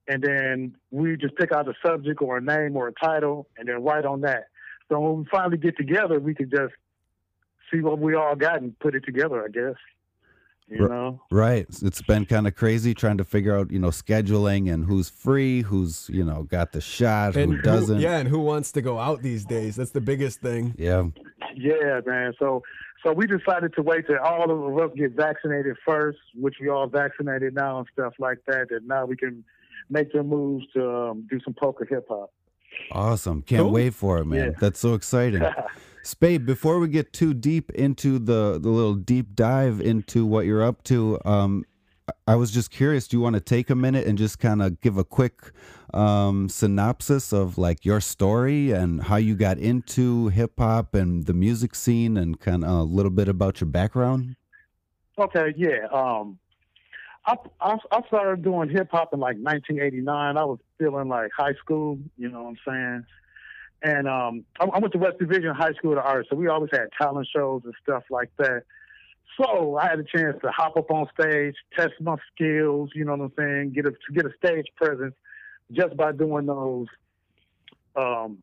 and 0.07 0.23
then 0.23 0.75
we 0.91 1.17
just 1.17 1.35
pick 1.35 1.51
out 1.51 1.67
a 1.67 1.73
subject 1.85 2.21
or 2.21 2.37
a 2.37 2.41
name 2.41 2.77
or 2.77 2.87
a 2.87 2.93
title, 2.93 3.47
and 3.57 3.67
then 3.67 3.83
write 3.83 4.05
on 4.05 4.21
that. 4.21 4.47
So 4.89 4.99
when 4.99 5.19
we 5.19 5.25
finally 5.31 5.57
get 5.57 5.77
together, 5.77 6.19
we 6.19 6.33
can 6.33 6.49
just 6.49 6.73
see 7.71 7.81
what 7.81 7.99
we 7.99 8.15
all 8.15 8.35
got 8.35 8.61
and 8.61 8.77
put 8.79 8.95
it 8.95 9.03
together. 9.05 9.43
I 9.43 9.49
guess. 9.49 9.75
You 10.69 10.87
know. 10.87 11.21
Right. 11.29 11.65
It's 11.81 12.01
been 12.01 12.25
kind 12.25 12.47
of 12.47 12.55
crazy 12.55 12.93
trying 12.93 13.17
to 13.17 13.23
figure 13.23 13.55
out, 13.55 13.69
you 13.71 13.79
know, 13.79 13.89
scheduling 13.89 14.73
and 14.73 14.85
who's 14.85 15.09
free, 15.09 15.61
who's 15.61 16.09
you 16.11 16.23
know 16.23 16.43
got 16.43 16.71
the 16.71 16.81
shot, 16.81 17.35
And 17.35 17.53
who 17.55 17.61
doesn't. 17.61 17.99
yeah, 17.99 18.17
and 18.17 18.27
who 18.29 18.39
wants 18.39 18.71
to 18.73 18.81
go 18.81 18.97
out 18.97 19.21
these 19.21 19.45
days? 19.45 19.75
That's 19.75 19.91
the 19.91 20.01
biggest 20.01 20.39
thing. 20.41 20.73
Yeah. 20.77 21.03
Yeah, 21.55 21.99
man. 22.05 22.33
So 22.39 22.63
so 23.05 23.11
we 23.13 23.27
decided 23.27 23.73
to 23.75 23.81
wait 23.81 24.07
till 24.07 24.17
all 24.19 24.49
of 24.49 24.79
us 24.79 24.91
get 24.97 25.11
vaccinated 25.11 25.75
first, 25.85 26.17
which 26.35 26.55
we 26.61 26.69
all 26.69 26.87
vaccinated 26.87 27.53
now 27.53 27.79
and 27.79 27.87
stuff 27.93 28.13
like 28.17 28.39
that. 28.47 28.67
And 28.71 28.87
now 28.87 29.05
we 29.05 29.15
can 29.17 29.43
make 29.89 30.11
the 30.13 30.23
moves 30.23 30.65
to 30.73 30.89
um, 30.89 31.27
do 31.29 31.39
some 31.43 31.53
polka 31.53 31.83
hip 31.89 32.05
hop. 32.09 32.31
Awesome. 32.91 33.41
Can't 33.43 33.63
Cool. 33.63 33.71
wait 33.71 33.93
for 33.93 34.17
it, 34.19 34.25
man. 34.25 34.51
Yeah. 34.51 34.57
That's 34.59 34.79
so 34.79 34.93
exciting. 34.95 35.43
Spade, 36.03 36.45
before 36.45 36.79
we 36.79 36.89
get 36.89 37.13
too 37.13 37.33
deep 37.33 37.71
into 37.71 38.19
the, 38.19 38.59
the 38.61 38.67
little 38.67 38.95
deep 38.95 39.35
dive 39.35 39.79
into 39.79 40.25
what 40.25 40.45
you're 40.45 40.61
up 40.61 40.83
to, 40.83 41.17
um, 41.23 41.63
I- 42.27 42.35
was 42.35 42.51
just 42.51 42.71
curious. 42.71 43.07
Do 43.07 43.15
you 43.15 43.21
want 43.21 43.35
to 43.35 43.39
take 43.39 43.69
a 43.69 43.75
minute 43.75 44.05
and 44.05 44.17
just 44.17 44.37
kind 44.37 44.61
of 44.61 44.81
give 44.81 44.97
a 44.97 45.05
quick 45.05 45.51
um, 45.93 46.49
synopsis 46.49 47.31
of 47.31 47.57
like 47.57 47.85
your 47.85 48.01
story 48.01 48.71
and 48.71 49.03
how 49.03 49.15
you 49.15 49.35
got 49.35 49.57
into 49.57 50.27
hip 50.27 50.53
hop 50.57 50.93
and 50.93 51.25
the 51.25 51.33
music 51.33 51.73
scene 51.73 52.17
and 52.17 52.37
kind 52.37 52.65
of 52.65 52.69
a 52.69 52.83
little 52.83 53.11
bit 53.11 53.29
about 53.29 53.61
your 53.61 53.69
background? 53.69 54.35
Okay, 55.17 55.53
yeah. 55.55 55.87
Um, 55.89 56.37
I, 57.25 57.37
I 57.61 57.77
I 57.91 58.01
started 58.07 58.43
doing 58.43 58.67
hip 58.67 58.89
hop 58.91 59.13
in 59.13 59.21
like 59.21 59.37
1989. 59.37 60.35
I 60.35 60.43
was 60.43 60.59
still 60.75 60.97
in 60.99 61.07
like 61.07 61.31
high 61.37 61.53
school, 61.53 61.97
you 62.17 62.27
know 62.29 62.43
what 62.43 62.49
I'm 62.49 62.57
saying? 62.67 63.05
And 63.83 64.07
um, 64.07 64.45
I, 64.59 64.65
I 64.65 64.79
went 64.79 64.93
to 64.93 64.97
West 64.97 65.19
Division 65.19 65.53
High 65.53 65.73
School 65.73 65.93
of 65.93 65.99
Arts, 66.05 66.29
so 66.29 66.35
we 66.37 66.47
always 66.47 66.69
had 66.71 66.87
talent 66.99 67.27
shows 67.35 67.61
and 67.65 67.73
stuff 67.83 68.03
like 68.09 68.31
that. 68.37 68.63
So 69.37 69.77
I 69.77 69.87
had 69.87 69.99
a 69.99 70.03
chance 70.03 70.37
to 70.41 70.51
hop 70.51 70.77
up 70.77 70.89
on 70.89 71.07
stage, 71.19 71.55
test 71.77 71.93
my 71.99 72.15
skills, 72.33 72.91
you 72.95 73.03
know 73.03 73.15
what 73.15 73.25
I'm 73.25 73.33
saying, 73.37 73.73
get 73.73 73.85
a 73.85 73.91
to 73.91 74.13
get 74.13 74.25
a 74.25 74.31
stage 74.37 74.67
presence 74.75 75.15
just 75.71 75.97
by 75.97 76.11
doing 76.11 76.45
those 76.45 76.87
um, 77.95 78.37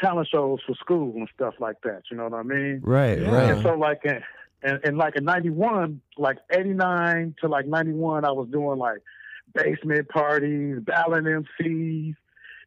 talent 0.00 0.28
shows 0.32 0.60
for 0.66 0.74
school 0.76 1.12
and 1.16 1.28
stuff 1.34 1.54
like 1.58 1.80
that. 1.82 2.02
You 2.10 2.16
know 2.16 2.24
what 2.28 2.34
I 2.38 2.42
mean? 2.42 2.80
Right, 2.82 3.20
Yeah. 3.20 3.30
right. 3.30 3.50
And 3.52 3.62
so 3.62 3.74
like 3.74 4.00
in, 4.04 4.20
and, 4.62 4.80
and 4.84 4.96
like 4.96 5.16
in 5.16 5.24
ninety 5.24 5.50
one, 5.50 6.00
like 6.16 6.38
eighty 6.50 6.72
nine 6.72 7.34
to 7.40 7.48
like 7.48 7.66
ninety 7.66 7.92
one, 7.92 8.24
I 8.24 8.30
was 8.30 8.48
doing 8.48 8.78
like 8.78 9.00
basement 9.54 10.08
parties, 10.08 10.78
battling 10.80 11.24
MCs, 11.24 12.14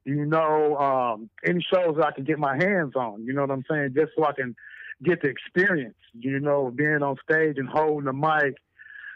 you 0.05 0.25
know, 0.25 0.77
um, 0.77 1.29
any 1.43 1.65
shows 1.73 1.95
that 1.97 2.05
I 2.05 2.11
could 2.11 2.27
get 2.27 2.39
my 2.39 2.55
hands 2.55 2.93
on, 2.95 3.25
you 3.25 3.33
know 3.33 3.41
what 3.41 3.51
I'm 3.51 3.65
saying? 3.69 3.93
Just 3.95 4.11
so 4.15 4.25
I 4.25 4.33
can 4.33 4.55
get 5.03 5.21
the 5.21 5.27
experience, 5.27 5.97
you 6.13 6.39
know, 6.39 6.71
being 6.73 7.01
on 7.01 7.17
stage 7.29 7.57
and 7.57 7.67
holding 7.67 8.05
the 8.05 8.13
mic, 8.13 8.55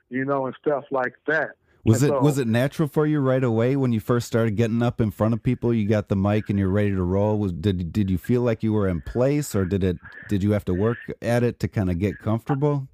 you 0.10 0.26
know, 0.26 0.48
and 0.48 0.56
stuff 0.60 0.84
like 0.92 1.14
that. 1.28 1.52
Was 1.86 2.04
it 2.04 2.08
so- 2.08 2.20
was 2.20 2.38
it 2.38 2.48
natural 2.48 2.90
for 2.90 3.06
you 3.06 3.22
right 3.22 3.44
away 3.44 3.76
when 3.76 3.94
you 3.94 4.02
first 4.02 4.28
started 4.28 4.58
getting 4.58 4.84
up 4.84 5.00
in 5.00 5.12
front 5.12 5.34
of 5.34 5.42
people? 5.42 5.74
You 5.74 5.88
got 5.88 6.10
the 6.10 6.16
mic 6.16 6.50
and 6.50 6.60
you're 6.60 6.70
ready 6.70 6.92
to 6.92 7.04
roll. 7.04 7.38
Was 7.38 7.54
did 7.54 7.94
did 7.94 8.10
you 8.10 8.18
feel 8.18 8.42
like 8.42 8.64
you 8.64 8.74
were 8.74 8.88
in 8.88 9.02
place, 9.02 9.56
or 9.56 9.64
did 9.64 9.84
it 9.84 9.98
did 10.28 10.44
you 10.44 10.52
have 10.52 10.66
to 10.66 10.74
work 10.74 10.98
at 11.22 11.42
it 11.44 11.60
to 11.62 11.68
kind 11.70 11.90
of 11.90 11.98
get 11.98 12.20
comfortable? 12.20 12.88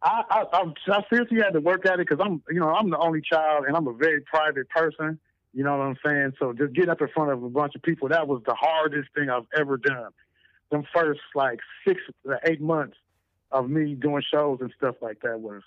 I, 0.00 0.22
I, 0.30 0.44
I, 0.52 0.72
I 0.92 1.02
seriously 1.10 1.38
had 1.38 1.54
to 1.54 1.60
work 1.60 1.84
at 1.84 1.94
it 1.94 2.06
because 2.08 2.24
I'm, 2.24 2.40
you 2.48 2.60
know, 2.60 2.68
I'm 2.68 2.88
the 2.88 2.98
only 2.98 3.20
child 3.20 3.64
and 3.66 3.76
I'm 3.76 3.88
a 3.88 3.92
very 3.92 4.20
private 4.20 4.68
person. 4.68 5.18
You 5.52 5.64
know 5.64 5.76
what 5.76 5.84
I'm 5.84 5.96
saying? 6.06 6.32
So 6.38 6.52
just 6.52 6.74
getting 6.74 6.90
up 6.90 7.00
in 7.00 7.08
front 7.08 7.32
of 7.32 7.42
a 7.42 7.48
bunch 7.48 7.74
of 7.74 7.82
people, 7.82 8.08
that 8.08 8.28
was 8.28 8.42
the 8.46 8.54
hardest 8.54 9.08
thing 9.14 9.30
I've 9.30 9.46
ever 9.58 9.76
done. 9.76 10.10
Them 10.70 10.84
first 10.94 11.20
like 11.34 11.60
six 11.86 12.00
to 12.26 12.38
eight 12.44 12.60
months 12.60 12.96
of 13.50 13.70
me 13.70 13.94
doing 13.94 14.22
shows 14.32 14.58
and 14.60 14.72
stuff 14.76 14.96
like 15.00 15.20
that 15.22 15.40
was 15.40 15.62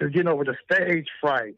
just 0.00 0.14
getting 0.14 0.28
over 0.28 0.44
the 0.44 0.54
stage 0.70 1.08
fright 1.20 1.56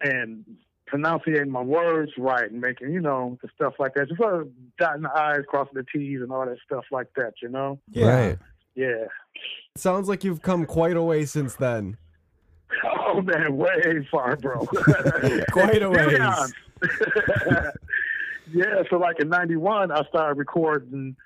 and 0.00 0.44
pronouncing 0.86 1.50
my 1.50 1.62
words 1.62 2.12
right 2.18 2.50
and 2.50 2.60
making, 2.60 2.92
you 2.92 3.00
know, 3.00 3.38
the 3.42 3.48
stuff 3.54 3.74
like 3.78 3.94
that. 3.94 4.08
Just 4.08 4.20
sort 4.20 4.42
of 4.42 4.48
dotting 4.78 5.02
the 5.02 5.10
I's, 5.10 5.44
crossing 5.48 5.74
the 5.74 5.84
T's 5.84 6.20
and 6.20 6.32
all 6.32 6.44
that 6.44 6.58
stuff 6.66 6.84
like 6.90 7.08
that, 7.16 7.34
you 7.40 7.48
know? 7.48 7.78
Right. 7.94 8.38
Yeah. 8.74 9.06
It 9.74 9.78
Sounds 9.78 10.08
like 10.08 10.24
you've 10.24 10.42
come 10.42 10.66
quite 10.66 10.96
a 10.96 11.02
way 11.02 11.24
since 11.24 11.54
then. 11.56 11.96
Oh 13.14 13.20
man, 13.20 13.58
way 13.58 14.08
far, 14.10 14.36
bro. 14.36 14.58
Quite 15.50 15.82
a 15.82 15.90
ways. 15.90 16.54
Yeah. 18.52 18.82
so 18.90 18.96
like 18.96 19.20
in 19.20 19.28
'91, 19.28 19.90
I 19.90 20.02
started 20.08 20.36
recording 20.36 21.16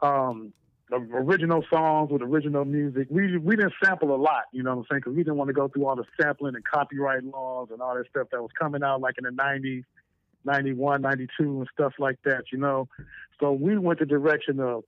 um, 0.00 0.52
original 0.90 1.64
songs 1.70 2.10
with 2.10 2.22
original 2.22 2.64
music. 2.64 3.08
We 3.10 3.36
we 3.38 3.56
didn't 3.56 3.74
sample 3.84 4.14
a 4.14 4.16
lot, 4.16 4.44
you 4.52 4.62
know 4.62 4.70
what 4.76 4.78
I'm 4.80 4.86
saying? 4.90 5.00
Because 5.00 5.14
we 5.14 5.22
didn't 5.22 5.36
want 5.36 5.48
to 5.48 5.54
go 5.54 5.68
through 5.68 5.86
all 5.86 5.96
the 5.96 6.04
sampling 6.20 6.54
and 6.54 6.64
copyright 6.64 7.24
laws 7.24 7.68
and 7.70 7.80
all 7.80 7.94
that 7.94 8.08
stuff 8.08 8.28
that 8.32 8.40
was 8.40 8.50
coming 8.58 8.82
out 8.82 9.00
like 9.00 9.16
in 9.18 9.24
the 9.24 9.30
'90s, 9.30 9.84
'91, 10.44 11.02
'92, 11.02 11.28
and 11.38 11.68
stuff 11.72 11.92
like 11.98 12.18
that, 12.24 12.44
you 12.52 12.58
know. 12.58 12.88
So 13.38 13.52
we 13.52 13.76
went 13.78 13.98
the 14.00 14.06
direction 14.06 14.60
of 14.60 14.84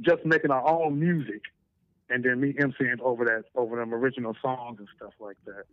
just 0.00 0.24
making 0.24 0.50
our 0.50 0.66
own 0.66 0.98
music 0.98 1.42
and 2.10 2.24
then 2.24 2.40
me 2.40 2.52
emceeing 2.54 3.00
over 3.00 3.24
that 3.24 3.44
over 3.54 3.76
them 3.76 3.94
original 3.94 4.34
songs 4.42 4.78
and 4.78 4.88
stuff 4.96 5.12
like 5.20 5.36
that. 5.46 5.64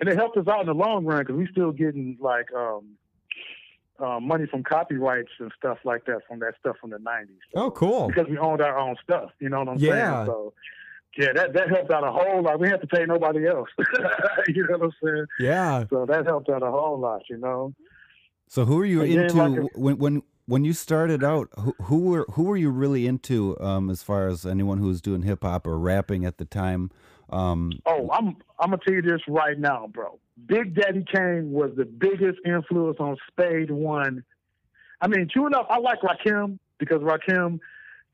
And 0.00 0.08
it 0.08 0.16
helped 0.16 0.36
us 0.36 0.46
out 0.48 0.60
in 0.60 0.66
the 0.66 0.74
long 0.74 1.04
run 1.04 1.20
because 1.20 1.36
we 1.36 1.46
still 1.50 1.72
getting 1.72 2.18
like 2.20 2.52
um, 2.52 2.96
uh, 3.98 4.18
money 4.20 4.46
from 4.46 4.62
copyrights 4.62 5.30
and 5.38 5.52
stuff 5.56 5.78
like 5.84 6.04
that 6.06 6.20
from 6.26 6.40
that 6.40 6.54
stuff 6.60 6.76
from 6.80 6.90
the 6.90 6.98
nineties. 6.98 7.38
Oh, 7.54 7.70
cool. 7.70 8.08
Because 8.08 8.26
we 8.28 8.38
owned 8.38 8.60
our 8.60 8.78
own 8.78 8.96
stuff, 9.02 9.30
you 9.38 9.48
know 9.48 9.60
what 9.60 9.68
I'm 9.68 9.78
Yeah. 9.78 10.24
saying? 10.24 10.26
So 10.26 10.52
yeah, 11.16 11.32
that 11.34 11.52
that 11.54 11.68
helped 11.70 11.92
out 11.92 12.02
a 12.04 12.10
whole 12.10 12.42
lot. 12.42 12.58
We 12.58 12.68
had 12.68 12.80
to 12.80 12.86
pay 12.88 13.04
nobody 13.06 13.46
else. 13.46 13.68
you 14.48 14.66
know 14.66 14.78
what 14.78 14.86
I'm 14.86 14.92
saying? 15.02 15.26
Yeah. 15.38 15.84
So 15.90 16.06
that 16.06 16.26
helped 16.26 16.48
out 16.50 16.62
a 16.62 16.70
whole 16.70 16.98
lot, 16.98 17.22
you 17.30 17.36
know. 17.36 17.72
So 18.48 18.64
who 18.64 18.76
were 18.76 18.84
you 18.84 19.02
And 19.02 19.12
then, 19.12 19.20
into 19.20 19.36
like 19.36 19.70
when 19.74 19.98
when 19.98 20.22
when 20.46 20.64
you 20.64 20.72
started 20.72 21.22
out? 21.24 21.48
Who, 21.58 21.74
who 21.82 21.98
were 22.10 22.26
who 22.32 22.42
were 22.44 22.56
you 22.56 22.70
really 22.70 23.06
into 23.06 23.58
um, 23.60 23.90
as 23.90 24.02
far 24.02 24.26
as 24.26 24.44
anyone 24.44 24.78
who 24.78 24.88
was 24.88 25.00
doing 25.00 25.22
hip 25.22 25.42
hop 25.44 25.66
or 25.66 25.78
rapping 25.78 26.24
at 26.24 26.38
the 26.38 26.44
time? 26.44 26.90
Um, 27.30 27.72
Oh, 27.86 28.10
I'm 28.12 28.36
I'm 28.58 28.70
gonna 28.70 28.78
tell 28.84 28.94
you 28.94 29.02
this 29.02 29.20
right 29.28 29.58
now, 29.58 29.86
bro. 29.92 30.18
Big 30.46 30.74
Daddy 30.74 31.04
Kane 31.12 31.50
was 31.50 31.70
the 31.76 31.84
biggest 31.84 32.38
influence 32.44 32.96
on 33.00 33.16
Spade 33.28 33.70
One. 33.70 34.24
I 35.00 35.08
mean, 35.08 35.28
true 35.32 35.46
enough, 35.46 35.66
I 35.68 35.78
like 35.78 36.00
Rakim 36.00 36.58
because 36.78 37.00
Rakim 37.00 37.60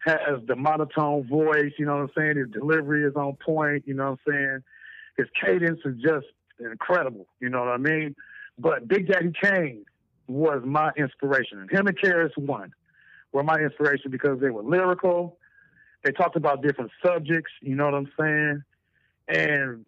has 0.00 0.40
the 0.46 0.56
monotone 0.56 1.26
voice. 1.28 1.72
You 1.78 1.87
know 1.87 1.96
what 1.96 2.02
I'm 2.02 2.10
saying? 2.16 2.37
His 2.37 2.50
delivery 2.50 3.04
is 3.04 3.14
on 3.16 3.37
point. 3.44 3.84
You 3.87 3.94
know 3.94 4.10
what 4.10 4.18
I'm 4.26 4.32
saying? 4.32 4.62
His 5.16 5.26
cadence 5.42 5.80
is 5.84 5.96
just 6.02 6.26
incredible. 6.58 7.26
You 7.40 7.49
know 7.49 7.60
what 7.60 7.68
I 7.68 7.76
mean? 7.76 8.14
But 8.58 8.88
Big 8.88 9.08
Daddy 9.08 9.32
Kane 9.42 9.84
was 10.26 10.62
my 10.64 10.90
inspiration. 10.96 11.66
Him 11.70 11.87
and 11.87 11.99
KRS-One 11.99 12.72
were 13.32 13.42
my 13.42 13.56
inspiration 13.56 14.10
because 14.10 14.40
they 14.40 14.50
were 14.50 14.62
lyrical. 14.62 15.38
They 16.04 16.12
talked 16.12 16.37
about 16.37 16.62
different 16.62 16.90
subjects. 17.04 17.52
You 17.60 17.75
know 17.75 17.84
what 17.87 17.94
I'm 17.94 18.12
saying? 18.18 18.62
and 19.30 19.84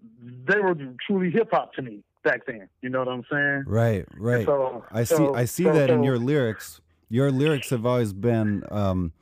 they 0.46 0.58
were 0.60 0.74
truly 1.06 1.30
hip 1.30 1.48
hop 1.52 1.74
to 1.74 1.82
me 1.82 2.02
back 2.22 2.46
then. 2.46 2.68
You 2.80 2.88
know 2.90 3.00
what 3.00 3.08
I'm 3.08 3.24
saying? 3.30 3.64
right, 3.66 4.04
right. 4.16 4.46
So 4.46 4.84
I 4.90 5.04
see. 5.04 5.16
so- 5.16 5.34
I 5.34 5.44
see 5.44 5.64
so- 5.64 5.72
that 5.72 5.90
in 5.90 6.02
your 6.02 6.18
lyrics. 6.18 6.80
Your 7.08 7.30
lyrics 7.30 7.68
have 7.70 7.84
always 7.84 8.14
been, 8.14 8.64
um, 8.70 9.12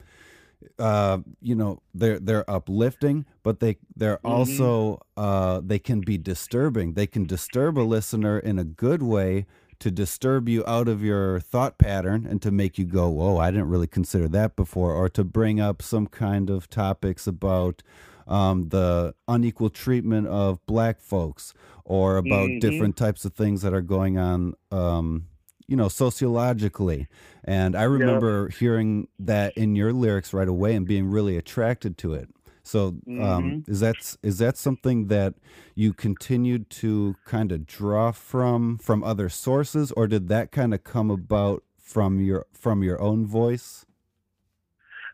uh, 0.79 1.19
you 1.43 1.55
know, 1.57 1.83
they're 1.93 2.21
they're 2.21 2.49
uplifting, 2.49 3.25
but 3.43 3.59
they 3.61 3.79
they're 3.97 4.19
Mm-hmm. 4.19 4.27
also 4.29 5.01
uh, 5.17 5.61
they 5.65 5.79
can 5.81 6.01
be 6.01 6.17
disturbing. 6.17 6.93
They 6.95 7.07
can 7.09 7.25
disturb 7.25 7.77
a 7.79 7.83
listener 7.83 8.39
in 8.39 8.59
a 8.61 8.65
good 8.65 9.03
way 9.03 9.47
to 9.81 9.91
disturb 9.91 10.49
you 10.49 10.63
out 10.67 10.87
of 10.89 11.03
your 11.03 11.41
thought 11.41 11.79
pattern 11.79 12.27
and 12.27 12.41
to 12.43 12.51
make 12.53 12.79
you 12.79 12.85
go, 12.85 13.09
"Whoa, 13.09 13.39
I 13.39 13.51
didn't 13.51 13.69
really 13.71 13.87
consider 13.89 14.29
that 14.29 14.55
before," 14.55 14.93
or 14.95 15.09
to 15.09 15.25
bring 15.25 15.59
up 15.59 15.83
some 15.83 16.07
kind 16.07 16.49
of 16.49 16.69
topics 16.71 17.27
about 17.27 17.83
um, 18.31 18.69
the 18.71 19.15
unequal 19.29 19.71
treatment 19.71 20.29
of 20.29 20.65
black 20.67 21.01
folks 21.01 21.53
or 21.85 22.17
about 22.17 22.55
Mhm. 22.57 22.61
different 22.61 22.97
types 22.97 23.25
of 23.27 23.35
things 23.35 23.63
that 23.63 23.75
are 23.75 23.83
going 23.83 24.17
on, 24.19 24.55
um, 24.71 25.27
you 25.69 25.77
know, 25.77 25.89
sociologically. 25.89 27.09
And 27.45 27.75
I 27.77 27.85
remember 27.85 28.49
hearing 28.49 29.09
that 29.19 29.53
in 29.57 29.77
your 29.77 29.93
lyrics 29.93 30.33
right 30.33 30.49
away 30.49 30.75
and 30.77 30.87
being 30.87 31.07
really 31.11 31.37
attracted 31.37 31.99
to 31.99 32.15
it. 32.15 32.29
So, 32.63 32.97
um, 33.19 33.57
is 33.67 33.81
that 33.81 34.17
is 34.23 34.39
that 34.39 34.57
something 34.57 35.09
that 35.09 35.35
you 35.75 35.93
continued 35.93 36.71
to 36.71 37.17
kind 37.25 37.53
of 37.53 37.67
draw 37.67 38.13
from 38.13 38.79
from 38.79 39.03
other 39.03 39.29
sources, 39.29 39.93
or 39.93 40.07
did 40.07 40.29
that 40.29 40.53
kind 40.53 40.73
of 40.75 40.85
come 40.85 41.11
about 41.11 41.65
from 41.79 42.21
your 42.21 42.47
from 42.53 42.83
your 42.85 43.01
own 43.01 43.27
voice? 43.27 43.87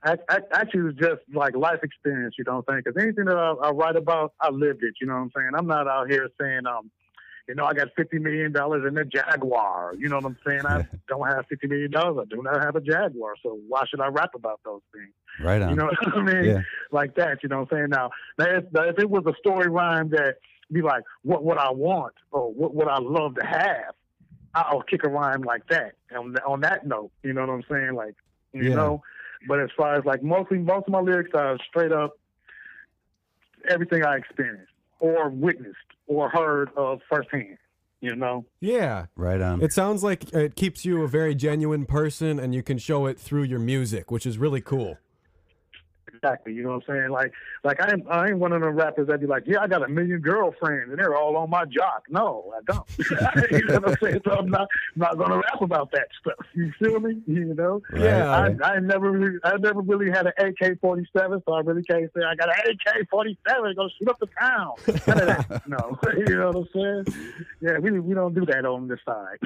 Actually, 0.06 0.90
it's 0.90 0.98
just 0.98 1.22
like 1.34 1.56
life 1.56 1.80
experience. 1.82 2.36
You 2.38 2.44
know 2.46 2.56
what 2.56 2.64
I'm 2.68 2.74
saying? 2.74 2.82
Because 2.84 3.02
anything 3.02 3.24
that 3.26 3.36
I, 3.36 3.68
I 3.68 3.70
write 3.70 3.96
about, 3.96 4.34
I 4.40 4.50
lived 4.50 4.82
it. 4.82 4.94
You 5.00 5.06
know 5.06 5.14
what 5.14 5.20
I'm 5.20 5.30
saying? 5.36 5.50
I'm 5.56 5.66
not 5.66 5.88
out 5.88 6.10
here 6.10 6.28
saying, 6.40 6.66
um, 6.66 6.90
you 7.48 7.54
know, 7.54 7.64
I 7.64 7.74
got 7.74 7.88
fifty 7.96 8.18
million 8.18 8.52
dollars 8.52 8.84
in 8.86 8.96
a 8.98 9.04
Jaguar. 9.04 9.94
You 9.98 10.08
know 10.08 10.16
what 10.16 10.24
I'm 10.26 10.36
saying? 10.46 10.62
I 10.64 10.84
don't 11.08 11.26
have 11.26 11.46
fifty 11.48 11.66
million 11.66 11.90
dollars. 11.90 12.26
I 12.30 12.34
do 12.34 12.42
not 12.42 12.62
have 12.64 12.76
a 12.76 12.80
Jaguar. 12.80 13.34
So 13.42 13.58
why 13.68 13.84
should 13.88 14.00
I 14.00 14.08
rap 14.08 14.34
about 14.34 14.60
those 14.64 14.82
things? 14.92 15.12
Right 15.40 15.60
on. 15.62 15.70
You 15.70 15.76
know 15.76 15.86
what 15.86 16.14
I 16.16 16.22
mean? 16.22 16.44
Yeah. 16.44 16.62
Like 16.90 17.14
that, 17.16 17.42
you 17.42 17.48
know 17.48 17.60
what 17.60 17.72
I'm 17.72 17.78
saying? 17.78 17.90
Now, 17.90 18.10
now 18.38 18.46
if, 18.46 18.64
if 18.72 18.98
it 18.98 19.10
was 19.10 19.24
a 19.26 19.34
story 19.38 19.68
rhyme 19.68 20.10
that 20.10 20.36
be 20.72 20.82
like, 20.82 21.02
what 21.22 21.44
what 21.44 21.58
I 21.58 21.70
want 21.70 22.14
or 22.30 22.52
what 22.52 22.74
what 22.74 22.88
I 22.88 22.98
love 22.98 23.34
to 23.36 23.46
have, 23.46 23.94
I'll 24.54 24.82
kick 24.82 25.04
a 25.04 25.08
rhyme 25.08 25.42
like 25.42 25.66
that 25.68 25.94
on 26.16 26.36
on 26.46 26.60
that 26.62 26.86
note. 26.86 27.10
You 27.22 27.32
know 27.32 27.42
what 27.42 27.50
I'm 27.50 27.64
saying? 27.70 27.94
Like, 27.94 28.14
you 28.52 28.70
Yeah. 28.70 28.74
know. 28.76 29.02
But 29.48 29.60
as 29.60 29.70
far 29.76 29.94
as 29.94 30.04
like 30.04 30.22
mostly 30.22 30.58
most 30.58 30.86
of 30.86 30.92
my 30.92 31.00
lyrics 31.00 31.30
are 31.34 31.56
straight 31.68 31.92
up 31.92 32.18
everything 33.68 34.04
I 34.04 34.16
experienced 34.16 34.72
or 35.00 35.28
witnessed 35.28 35.76
or 36.06 36.28
heard 36.28 36.70
of 36.76 37.00
firsthand. 37.08 37.58
You 38.00 38.14
know. 38.14 38.44
Yeah. 38.60 39.06
Right 39.16 39.40
on. 39.40 39.62
It 39.62 39.72
sounds 39.72 40.04
like 40.04 40.32
it 40.32 40.54
keeps 40.54 40.84
you 40.84 41.02
a 41.02 41.08
very 41.08 41.34
genuine 41.34 41.86
person 41.86 42.38
and 42.38 42.54
you 42.54 42.62
can 42.62 42.78
show 42.78 43.06
it 43.06 43.18
through 43.18 43.44
your 43.44 43.58
music, 43.58 44.10
which 44.10 44.26
is 44.26 44.36
really 44.38 44.60
cool. 44.60 44.98
Exactly. 46.26 46.54
You 46.54 46.62
know 46.64 46.70
what 46.70 46.88
I'm 46.88 46.94
saying? 46.94 47.10
Like, 47.10 47.32
like 47.62 47.80
I 47.80 47.92
ain't, 47.92 48.06
I 48.10 48.28
ain't 48.28 48.38
one 48.38 48.52
of 48.52 48.62
them 48.62 48.74
rappers 48.74 49.06
that 49.08 49.20
be 49.20 49.26
like, 49.26 49.44
yeah, 49.46 49.60
I 49.60 49.68
got 49.68 49.82
a 49.82 49.88
million 49.88 50.20
girlfriends 50.20 50.90
and 50.90 50.98
they're 50.98 51.16
all 51.16 51.36
on 51.36 51.50
my 51.50 51.64
jock. 51.66 52.04
No, 52.08 52.52
I 52.56 52.72
don't. 52.72 52.86
you 53.50 53.66
know 53.66 53.74
what 53.74 53.90
I'm 53.90 53.96
saying? 54.02 54.20
So 54.24 54.32
I'm 54.32 54.50
not, 54.50 54.68
not 54.96 55.16
going 55.16 55.30
to 55.30 55.36
rap 55.36 55.60
about 55.60 55.90
that 55.92 56.08
stuff. 56.20 56.46
You 56.54 56.72
feel 56.78 56.98
me? 57.00 57.22
You 57.26 57.54
know? 57.54 57.82
Yeah. 57.96 58.30
I, 58.30 58.66
I 58.66 58.80
never, 58.80 59.12
really, 59.12 59.38
I 59.44 59.56
never 59.58 59.80
really 59.80 60.10
had 60.10 60.26
an 60.26 60.32
AK-47, 60.38 61.42
so 61.44 61.52
I 61.52 61.60
really 61.60 61.82
can't 61.82 62.10
say 62.16 62.22
I 62.24 62.34
got 62.34 62.48
an 62.48 62.76
AK-47 62.86 63.76
go 63.76 63.88
shoot 63.98 64.08
up 64.08 64.18
the 64.18 64.28
town. 64.40 64.74
None 65.06 65.20
of 65.20 65.26
that. 65.26 65.62
no, 65.68 65.98
you 66.16 66.36
know 66.36 66.50
what 66.50 66.68
I'm 66.74 67.04
saying? 67.06 67.34
Yeah, 67.60 67.78
we 67.78 68.00
we 68.00 68.14
don't 68.14 68.34
do 68.34 68.44
that 68.46 68.64
on 68.64 68.88
this 68.88 68.98
side. 69.04 69.38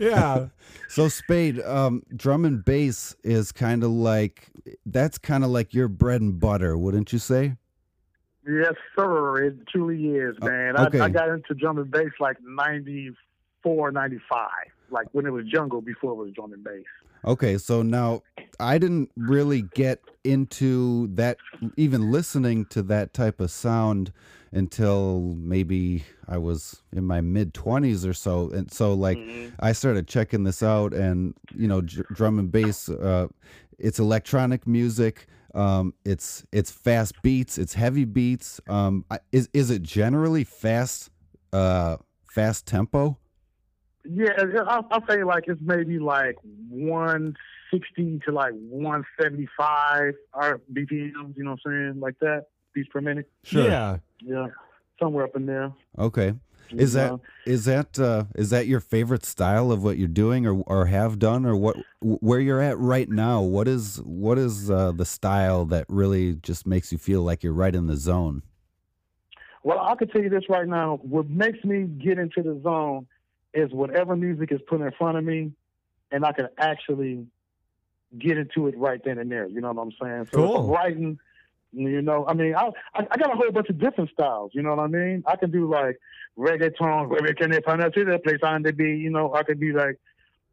Yeah. 0.00 0.46
So 0.88 1.08
Spade, 1.08 1.60
um, 1.60 2.02
drum 2.14 2.44
and 2.44 2.64
bass 2.64 3.16
is 3.22 3.52
kind 3.52 3.82
of 3.82 3.90
like 3.90 4.50
that's 4.86 5.18
kind 5.18 5.44
of 5.44 5.50
like 5.50 5.74
your 5.74 5.88
bread 5.98 6.20
and 6.20 6.38
butter, 6.38 6.76
wouldn't 6.78 7.12
you 7.12 7.18
say? 7.18 7.56
Yes, 8.46 8.74
sir. 8.96 9.42
It 9.44 9.68
truly 9.68 10.06
is, 10.16 10.36
Uh, 10.40 10.46
man. 10.46 10.76
okay. 10.78 11.00
I, 11.00 11.06
I 11.06 11.08
got 11.10 11.28
into 11.28 11.54
drum 11.54 11.78
and 11.78 11.90
bass 11.90 12.12
like 12.20 12.36
94, 12.42 13.92
95, 13.92 14.48
like 14.90 15.06
when 15.12 15.26
it 15.26 15.30
was 15.32 15.44
jungle 15.46 15.80
before 15.82 16.12
it 16.12 16.16
was 16.16 16.32
drum 16.32 16.52
and 16.52 16.64
bass. 16.64 16.84
Okay, 17.24 17.58
so 17.58 17.82
now 17.82 18.22
I 18.60 18.78
didn't 18.78 19.10
really 19.16 19.62
get 19.74 20.00
into 20.24 21.08
that, 21.08 21.36
even 21.76 22.10
listening 22.12 22.64
to 22.66 22.82
that 22.84 23.12
type 23.12 23.40
of 23.40 23.50
sound 23.50 24.12
until 24.52 25.20
maybe 25.36 26.04
I 26.26 26.38
was 26.38 26.82
in 26.92 27.04
my 27.04 27.20
mid 27.20 27.52
20s 27.52 28.08
or 28.08 28.14
so. 28.14 28.48
And 28.50 28.72
so, 28.72 28.94
like, 28.94 29.18
I 29.60 29.72
started 29.72 30.06
checking 30.06 30.44
this 30.44 30.62
out, 30.62 30.94
and, 30.94 31.34
you 31.54 31.66
know, 31.68 31.82
j- 31.82 32.02
drum 32.14 32.38
and 32.38 32.50
bass, 32.50 32.88
uh, 32.88 33.26
it's 33.78 33.98
electronic 33.98 34.66
music. 34.66 35.26
Um, 35.54 35.94
it's 36.04 36.44
it's 36.52 36.70
fast 36.70 37.20
beats, 37.22 37.58
it's 37.58 37.74
heavy 37.74 38.04
beats. 38.04 38.60
Um, 38.68 39.04
is 39.32 39.48
is 39.52 39.70
it 39.70 39.82
generally 39.82 40.44
fast, 40.44 41.10
uh, 41.52 41.96
fast 42.30 42.66
tempo? 42.66 43.18
Yeah, 44.04 44.30
I'll, 44.66 44.86
I'll 44.90 45.06
say 45.06 45.24
like 45.24 45.44
it's 45.48 45.60
maybe 45.62 45.98
like 45.98 46.36
160 46.70 48.20
to 48.24 48.32
like 48.32 48.52
175 48.52 50.14
R 50.34 50.60
BPMs, 50.72 51.36
you 51.36 51.44
know 51.44 51.50
what 51.50 51.60
I'm 51.66 51.72
saying? 51.72 52.00
Like 52.00 52.18
that, 52.20 52.46
beats 52.74 52.88
per 52.92 53.00
minute. 53.00 53.30
Sure. 53.44 53.64
Yeah. 53.68 53.98
Yeah, 54.20 54.48
somewhere 55.00 55.24
up 55.24 55.36
in 55.36 55.46
there. 55.46 55.72
Okay. 55.98 56.34
Is 56.72 56.94
you 56.94 57.00
that 57.00 57.10
know? 57.12 57.20
is 57.46 57.64
that 57.64 57.98
uh, 57.98 58.24
is 58.34 58.50
that 58.50 58.66
your 58.66 58.80
favorite 58.80 59.24
style 59.24 59.72
of 59.72 59.82
what 59.82 59.98
you're 59.98 60.08
doing 60.08 60.46
or 60.46 60.62
or 60.66 60.86
have 60.86 61.18
done 61.18 61.46
or 61.46 61.56
what 61.56 61.76
where 62.00 62.40
you're 62.40 62.60
at 62.60 62.78
right 62.78 63.08
now? 63.08 63.40
What 63.40 63.68
is 63.68 63.96
what 64.04 64.38
is 64.38 64.70
uh, 64.70 64.92
the 64.92 65.04
style 65.04 65.64
that 65.66 65.86
really 65.88 66.34
just 66.34 66.66
makes 66.66 66.92
you 66.92 66.98
feel 66.98 67.22
like 67.22 67.42
you're 67.42 67.52
right 67.52 67.74
in 67.74 67.86
the 67.86 67.96
zone? 67.96 68.42
Well, 69.62 69.80
I 69.80 69.94
can 69.96 70.08
tell 70.08 70.22
you 70.22 70.30
this 70.30 70.44
right 70.48 70.66
now. 70.68 70.98
What 71.02 71.28
makes 71.28 71.62
me 71.64 71.84
get 71.84 72.18
into 72.18 72.42
the 72.42 72.60
zone 72.62 73.06
is 73.54 73.72
whatever 73.72 74.14
music 74.16 74.52
is 74.52 74.60
put 74.68 74.80
in 74.80 74.90
front 74.92 75.18
of 75.18 75.24
me, 75.24 75.52
and 76.10 76.24
I 76.24 76.32
can 76.32 76.48
actually 76.58 77.26
get 78.18 78.38
into 78.38 78.68
it 78.68 78.78
right 78.78 79.00
then 79.04 79.18
and 79.18 79.30
there. 79.30 79.46
You 79.46 79.60
know 79.60 79.72
what 79.72 79.82
I'm 79.82 79.92
saying? 80.00 80.28
So 80.32 80.42
if 80.42 80.46
Cool. 80.50 80.56
I'm 80.64 80.70
writing, 80.70 81.18
you 81.72 82.02
know, 82.02 82.24
I 82.26 82.34
mean, 82.34 82.54
I, 82.54 82.70
I 82.94 83.06
I 83.10 83.16
got 83.16 83.32
a 83.32 83.36
whole 83.36 83.50
bunch 83.52 83.68
of 83.68 83.78
different 83.78 84.10
styles. 84.10 84.52
You 84.54 84.62
know 84.62 84.70
what 84.74 84.80
I 84.80 84.86
mean? 84.86 85.22
I 85.26 85.36
can 85.36 85.50
do 85.50 85.70
like 85.70 85.98
reggaeton, 86.38 87.08
where 87.08 87.34
can 87.34 87.50
they 87.50 87.60
find 87.62 87.82
out 87.82 87.94
to 87.94 88.04
the 88.04 88.18
place 88.18 88.38
on 88.42 88.62
the 88.62 88.72
be? 88.72 88.84
You 88.96 89.10
know, 89.10 89.34
I 89.34 89.42
could 89.42 89.60
be 89.60 89.72
like, 89.72 89.98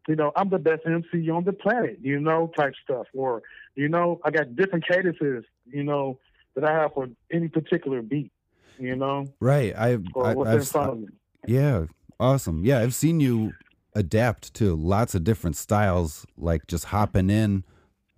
you 0.07 0.15
know, 0.15 0.31
I'm 0.36 0.50
the 0.50 0.60
best 0.60 0.81
MC 0.86 1.29
on 1.29 1.43
the 1.45 1.53
planet. 1.53 2.00
You 2.01 2.19
know, 2.19 2.51
type 2.57 2.74
stuff. 2.84 3.08
Or 3.13 3.43
you 3.75 3.88
know, 3.89 4.19
I 4.23 4.32
got 4.32 4.56
different 4.56 4.88
cadences. 4.88 5.45
You 5.65 5.84
know, 5.84 6.19
that 6.56 6.63
I 6.63 6.71
have 6.73 6.93
for 6.93 7.08
any 7.32 7.47
particular 7.47 8.01
beat. 8.01 8.32
You 8.78 8.95
know, 8.97 9.28
Right. 9.39 9.73
I, 9.75 9.97
or 10.13 10.28
I 10.28 10.34
what's 10.34 10.49
in 10.51 10.58
I've, 10.58 10.67
front 10.67 10.91
of 10.91 10.99
me. 10.99 11.08
yeah. 11.47 11.86
Awesome. 12.19 12.63
Yeah, 12.65 12.80
I've 12.80 12.95
seen 12.95 13.19
you 13.19 13.54
adapt 13.93 14.54
to 14.56 14.75
lots 14.75 15.15
of 15.15 15.23
different 15.23 15.56
styles, 15.58 16.25
like 16.38 16.65
just 16.67 16.86
hopping 16.86 17.30
in 17.30 17.63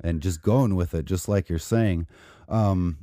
and 0.04 0.22
just 0.22 0.42
going 0.42 0.76
with 0.76 0.94
it, 0.94 1.06
just 1.06 1.28
like 1.28 1.50
you're 1.50 1.58
saying. 1.60 2.06
Um, 2.48 3.00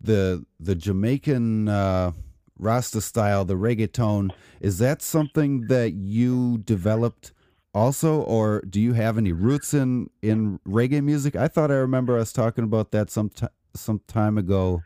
the 0.00 0.44
the 0.60 0.74
Jamaican 0.74 1.68
uh, 1.68 2.12
Rasta 2.58 3.00
style, 3.00 3.44
the 3.44 3.54
reggaeton, 3.54 4.30
is 4.60 4.78
that 4.78 5.02
something 5.02 5.66
that 5.68 5.92
you 5.92 6.58
developed 6.58 7.32
also, 7.74 8.22
or 8.22 8.62
do 8.68 8.80
you 8.80 8.94
have 8.94 9.18
any 9.18 9.32
roots 9.32 9.74
in 9.74 10.10
in 10.22 10.58
reggae 10.66 11.02
music? 11.02 11.36
I 11.36 11.48
thought 11.48 11.70
I 11.70 11.74
remember 11.74 12.18
us 12.18 12.32
talking 12.32 12.64
about 12.64 12.90
that 12.92 13.10
some 13.10 13.28
ti- 13.30 13.46
some 13.74 14.00
time 14.06 14.38
ago. 14.38 14.82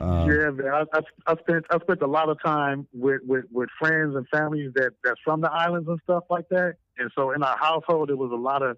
Uh, 0.00 0.26
yeah. 0.26 0.50
I, 0.72 0.84
I, 0.96 1.00
I 1.26 1.36
spent 1.36 1.66
I 1.70 1.78
spent 1.80 2.02
a 2.02 2.06
lot 2.06 2.28
of 2.28 2.38
time 2.42 2.86
with, 2.94 3.20
with, 3.26 3.44
with 3.52 3.68
friends 3.78 4.16
and 4.16 4.26
families 4.28 4.72
that 4.74 4.92
that's 5.02 5.20
from 5.22 5.40
the 5.42 5.52
islands 5.52 5.88
and 5.88 5.98
stuff 6.04 6.24
like 6.30 6.48
that. 6.50 6.76
And 6.96 7.10
so 7.14 7.32
in 7.32 7.42
our 7.42 7.56
household, 7.58 8.10
it 8.10 8.16
was 8.16 8.30
a 8.30 8.36
lot 8.36 8.62
of 8.62 8.76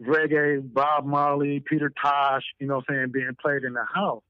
reggae, 0.00 0.62
Bob 0.72 1.04
Marley, 1.04 1.60
Peter 1.60 1.92
Tosh, 2.02 2.42
you 2.58 2.66
know, 2.66 2.76
what 2.76 2.84
I'm 2.88 2.94
saying 2.94 3.12
being 3.12 3.36
played 3.40 3.64
in 3.64 3.72
the 3.72 3.84
house. 3.84 4.22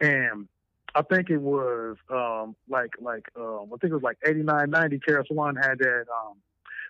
And 0.00 0.48
I 0.94 1.02
think 1.02 1.30
it 1.30 1.38
was 1.38 1.96
um, 2.10 2.54
like 2.68 2.90
like 3.00 3.24
um, 3.36 3.70
I 3.72 3.76
think 3.80 3.90
it 3.90 3.94
was 3.94 4.02
like 4.02 4.18
89, 4.26 4.70
90. 4.70 4.98
KRS-One 5.00 5.56
had 5.56 5.78
that. 5.78 6.04
Um, 6.08 6.36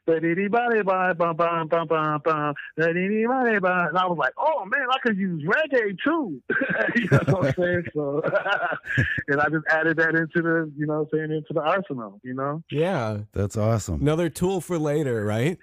Ba-dee-dee-ba-dee-ba, 0.06 1.14
bum, 1.16 1.34
bum, 1.34 1.66
bum, 1.68 1.88
bum, 1.88 2.20
bum, 2.22 2.54
da-dee-dee-ba-dee-ba. 2.78 3.86
And 3.88 3.96
I 3.96 4.06
was 4.06 4.18
like, 4.18 4.34
oh 4.36 4.66
man, 4.66 4.86
I 4.90 4.98
could 5.02 5.16
use 5.16 5.42
reggae 5.44 5.96
too. 6.04 6.42
you 6.94 7.08
know 7.10 7.18
what 7.32 7.46
I'm 7.46 7.54
saying? 7.54 7.84
So, 7.94 8.22
and 9.28 9.40
I 9.40 9.48
just 9.48 9.64
added 9.70 9.96
that 9.96 10.14
into 10.14 10.42
the, 10.42 10.70
you 10.76 10.84
know 10.86 11.04
what 11.04 11.08
I'm 11.14 11.30
saying, 11.30 11.38
into 11.38 11.54
the 11.54 11.62
arsenal, 11.62 12.20
you 12.22 12.34
know? 12.34 12.62
Yeah. 12.70 13.20
that's 13.32 13.56
awesome. 13.56 14.02
Another 14.02 14.28
tool 14.28 14.60
for 14.60 14.78
later, 14.78 15.24
right? 15.24 15.58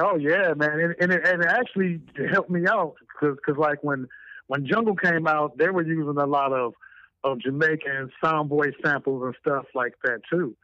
Oh 0.00 0.16
yeah, 0.16 0.54
man, 0.54 0.80
and 0.80 0.94
and 1.00 1.12
it, 1.12 1.26
and 1.26 1.42
it 1.42 1.48
actually 1.48 2.00
helped 2.30 2.50
me 2.50 2.66
out 2.66 2.94
because 3.12 3.36
cause 3.44 3.56
like 3.56 3.82
when 3.82 4.06
when 4.46 4.66
Jungle 4.66 4.96
came 4.96 5.26
out, 5.26 5.56
they 5.56 5.68
were 5.68 5.84
using 5.84 6.16
a 6.20 6.26
lot 6.26 6.52
of 6.52 6.74
of 7.22 7.40
Jamaican 7.40 8.10
soundboy 8.22 8.72
samples 8.84 9.22
and 9.24 9.34
stuff 9.40 9.64
like 9.74 9.94
that 10.04 10.20
too. 10.30 10.56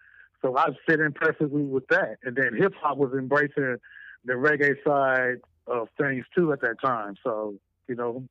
So 0.42 0.56
I 0.56 0.68
fit 0.86 1.00
in 1.00 1.12
perfectly 1.12 1.62
with 1.62 1.86
that, 1.88 2.18
and 2.24 2.36
then 2.36 2.54
hip 2.56 2.72
hop 2.80 2.96
was 2.96 3.12
embracing 3.12 3.76
the 4.24 4.32
reggae 4.34 4.74
side 4.86 5.40
of 5.66 5.88
things 5.98 6.24
too 6.36 6.52
at 6.52 6.60
that 6.62 6.80
time. 6.82 7.14
So 7.22 7.54
you 7.88 7.94
know, 7.94 8.24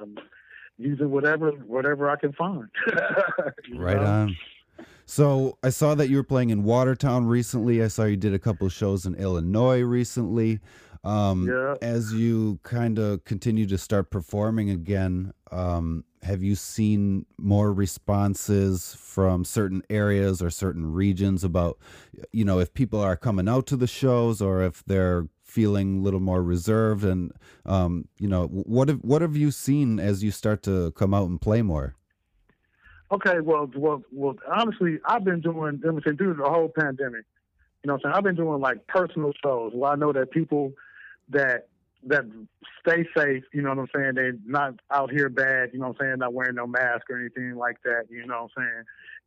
I'm 0.00 0.16
using 0.78 1.10
whatever 1.10 1.50
whatever 1.50 2.10
I 2.10 2.16
can 2.16 2.32
find. 2.32 2.68
Right 3.74 3.96
know? 3.96 4.04
on. 4.04 4.36
So 5.06 5.58
I 5.62 5.68
saw 5.70 5.94
that 5.94 6.08
you 6.08 6.16
were 6.16 6.24
playing 6.24 6.50
in 6.50 6.64
Watertown 6.64 7.26
recently. 7.26 7.82
I 7.82 7.88
saw 7.88 8.04
you 8.04 8.16
did 8.16 8.34
a 8.34 8.38
couple 8.38 8.66
of 8.66 8.72
shows 8.72 9.04
in 9.06 9.14
Illinois 9.14 9.80
recently. 9.82 10.60
Um, 11.04 11.46
Yeah. 11.46 11.74
As 11.82 12.14
you 12.14 12.58
kind 12.62 12.98
of 12.98 13.24
continue 13.24 13.66
to 13.66 13.76
start 13.76 14.10
performing 14.10 14.70
again, 14.70 15.34
um, 15.52 16.04
have 16.22 16.42
you 16.42 16.54
seen 16.54 17.26
more 17.36 17.70
responses 17.72 18.96
from 18.98 19.44
certain 19.44 19.82
areas 19.90 20.40
or 20.40 20.48
certain 20.48 20.90
regions 20.90 21.44
about, 21.44 21.78
you 22.32 22.44
know, 22.46 22.58
if 22.58 22.72
people 22.72 23.00
are 23.00 23.16
coming 23.16 23.48
out 23.48 23.66
to 23.66 23.76
the 23.76 23.86
shows 23.86 24.40
or 24.40 24.62
if 24.62 24.82
they're 24.86 25.28
feeling 25.42 25.98
a 25.98 26.02
little 26.02 26.20
more 26.20 26.42
reserved? 26.42 27.04
And, 27.04 27.32
um, 27.66 28.08
you 28.18 28.26
know, 28.26 28.46
what 28.46 28.88
have 28.88 29.00
what 29.02 29.20
have 29.20 29.36
you 29.36 29.50
seen 29.50 30.00
as 30.00 30.24
you 30.24 30.30
start 30.30 30.62
to 30.62 30.92
come 30.92 31.12
out 31.12 31.28
and 31.28 31.38
play 31.38 31.60
more? 31.60 31.94
Okay, 33.14 33.40
well, 33.40 33.70
well, 33.76 34.02
well. 34.12 34.34
Honestly, 34.50 34.98
I've 35.06 35.24
been 35.24 35.40
doing 35.40 35.80
let 35.84 35.94
me 35.94 36.02
say, 36.04 36.16
through 36.16 36.34
the 36.34 36.48
whole 36.48 36.68
pandemic. 36.68 37.24
You 37.82 37.88
know, 37.88 37.94
what 37.94 38.06
I'm 38.06 38.10
saying 38.10 38.14
I've 38.16 38.24
been 38.24 38.34
doing 38.34 38.60
like 38.60 38.86
personal 38.86 39.32
shows 39.42 39.72
where 39.74 39.92
I 39.92 39.94
know 39.94 40.12
that 40.12 40.30
people 40.30 40.72
that 41.28 41.68
that 42.06 42.24
stay 42.80 43.06
safe. 43.16 43.44
You 43.52 43.62
know 43.62 43.70
what 43.70 43.78
I'm 43.78 43.88
saying? 43.94 44.12
They're 44.14 44.36
not 44.44 44.74
out 44.90 45.10
here 45.12 45.28
bad. 45.28 45.70
You 45.72 45.78
know 45.78 45.88
what 45.88 45.96
I'm 46.00 46.06
saying? 46.06 46.18
Not 46.18 46.34
wearing 46.34 46.56
no 46.56 46.66
mask 46.66 47.08
or 47.08 47.20
anything 47.20 47.54
like 47.56 47.76
that. 47.84 48.06
You 48.10 48.26
know 48.26 48.48
what 48.48 48.64
I'm 48.64 48.64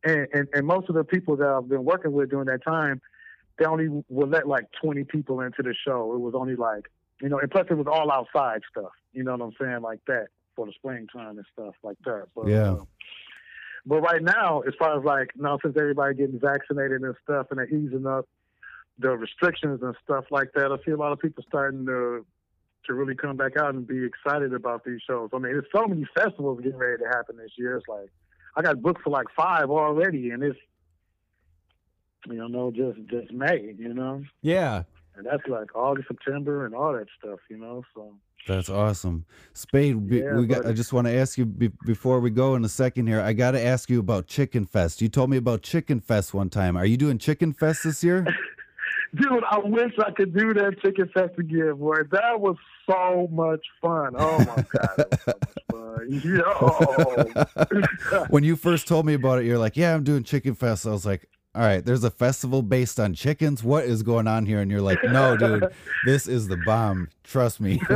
saying? 0.04 0.26
And 0.28 0.28
and, 0.34 0.48
and 0.52 0.66
most 0.66 0.88
of 0.88 0.94
the 0.94 1.04
people 1.04 1.36
that 1.36 1.48
I've 1.48 1.68
been 1.68 1.84
working 1.84 2.12
with 2.12 2.30
during 2.30 2.46
that 2.46 2.64
time, 2.64 3.00
they 3.58 3.64
only 3.64 3.88
would 4.08 4.30
let 4.30 4.46
like 4.46 4.66
20 4.82 5.04
people 5.04 5.40
into 5.40 5.62
the 5.62 5.74
show. 5.86 6.12
It 6.14 6.20
was 6.20 6.34
only 6.36 6.56
like 6.56 6.90
you 7.22 7.28
know, 7.28 7.38
and 7.38 7.50
plus 7.50 7.66
it 7.70 7.74
was 7.74 7.86
all 7.90 8.12
outside 8.12 8.60
stuff. 8.70 8.92
You 9.12 9.24
know 9.24 9.32
what 9.32 9.42
I'm 9.42 9.52
saying? 9.60 9.82
Like 9.82 10.00
that 10.08 10.26
for 10.58 10.66
the 10.66 10.72
springtime 10.72 11.38
and 11.38 11.46
stuff 11.52 11.74
like 11.84 11.96
that. 12.04 12.26
But, 12.34 12.48
Yeah. 12.48 12.72
uh, 12.72 12.84
but 13.86 14.00
right 14.00 14.22
now, 14.22 14.60
as 14.60 14.74
far 14.78 14.98
as 14.98 15.04
like 15.04 15.30
now, 15.36 15.58
since 15.62 15.76
everybody 15.78 16.14
getting 16.14 16.38
vaccinated 16.40 17.02
and 17.02 17.14
stuff, 17.22 17.46
and 17.50 17.58
they're 17.58 17.68
easing 17.68 18.06
up 18.06 18.26
the 18.98 19.10
restrictions 19.16 19.80
and 19.82 19.94
stuff 20.02 20.24
like 20.30 20.50
that, 20.54 20.72
I 20.72 20.76
see 20.84 20.90
a 20.92 20.96
lot 20.96 21.12
of 21.12 21.18
people 21.20 21.44
starting 21.48 21.86
to 21.86 22.24
to 22.86 22.94
really 22.94 23.14
come 23.14 23.36
back 23.36 23.56
out 23.56 23.74
and 23.74 23.86
be 23.86 24.04
excited 24.04 24.54
about 24.54 24.82
these 24.84 25.00
shows. 25.06 25.30
I 25.34 25.38
mean, 25.38 25.52
there's 25.52 25.66
so 25.74 25.86
many 25.86 26.06
festivals 26.16 26.60
getting 26.62 26.78
ready 26.78 27.02
to 27.02 27.08
happen 27.08 27.36
this 27.36 27.50
year. 27.58 27.76
It's 27.76 27.86
like 27.88 28.10
I 28.56 28.62
got 28.62 28.80
booked 28.80 29.02
for 29.02 29.10
like 29.10 29.26
five 29.36 29.70
already, 29.70 30.30
and 30.30 30.42
it's 30.42 30.58
you 32.26 32.48
know 32.48 32.70
just 32.70 32.98
just 33.08 33.32
May, 33.32 33.74
you 33.78 33.94
know, 33.94 34.22
Yeah. 34.42 34.82
and 35.16 35.26
that's 35.26 35.46
like 35.48 35.74
August, 35.76 36.08
September, 36.08 36.66
and 36.66 36.74
all 36.74 36.92
that 36.94 37.06
stuff, 37.18 37.38
you 37.48 37.56
know. 37.58 37.82
So 37.94 38.14
That's 38.48 38.68
awesome. 38.68 39.24
Spade, 39.52 40.08
be- 40.08 40.18
Yeah, 40.18 40.34
we 40.36 40.46
got, 40.46 40.66
I 40.66 40.72
just 40.72 40.92
want 40.92 41.06
to 41.06 41.12
ask 41.14 41.36
you 41.38 41.44
be, 41.46 41.68
before 41.86 42.18
we 42.20 42.30
go 42.30 42.54
in 42.54 42.64
a 42.64 42.68
second 42.68 43.06
here. 43.06 43.20
I 43.20 43.32
got 43.34 43.52
to 43.52 43.62
ask 43.64 43.88
you 43.90 44.00
about 44.00 44.26
Chicken 44.26 44.64
Fest. 44.66 45.00
You 45.02 45.08
told 45.08 45.30
me 45.30 45.36
about 45.36 45.62
Chicken 45.62 46.00
Fest 46.00 46.32
one 46.34 46.48
time. 46.50 46.76
Are 46.76 46.86
you 46.86 46.96
doing 46.96 47.18
Chicken 47.18 47.52
Fest 47.52 47.84
this 47.84 48.02
year? 48.02 48.26
Dude, 49.14 49.42
I 49.50 49.58
wish 49.58 49.92
I 50.04 50.10
could 50.10 50.36
do 50.36 50.52
that 50.52 50.80
chicken 50.82 51.08
fest 51.14 51.32
again, 51.38 51.76
boy. 51.76 51.96
That 52.10 52.40
was 52.40 52.56
so 52.86 53.26
much 53.32 53.64
fun. 53.80 54.12
Oh 54.18 54.38
my 54.40 54.64
god, 54.70 55.18
so 55.24 55.32
much 55.32 56.22
fun. 56.22 57.40
Yo. 58.18 58.24
when 58.28 58.44
you 58.44 58.54
first 58.54 58.86
told 58.86 59.06
me 59.06 59.14
about 59.14 59.38
it, 59.38 59.46
you're 59.46 59.56
like, 59.56 59.78
"Yeah, 59.78 59.94
I'm 59.94 60.04
doing 60.04 60.24
Chicken 60.24 60.54
Fest." 60.54 60.86
I 60.86 60.90
was 60.90 61.06
like, 61.06 61.26
"All 61.58 61.64
right, 61.64 61.84
there's 61.84 62.04
a 62.04 62.10
festival 62.10 62.62
based 62.62 63.00
on 63.00 63.14
chickens. 63.14 63.64
What 63.64 63.84
is 63.84 64.04
going 64.04 64.28
on 64.28 64.46
here?" 64.46 64.60
And 64.60 64.70
you're 64.70 64.80
like, 64.80 65.02
"No, 65.02 65.36
dude, 65.36 65.66
this 66.06 66.28
is 66.28 66.46
the 66.46 66.56
bomb. 66.64 67.08
Trust 67.24 67.60
me." 67.60 67.80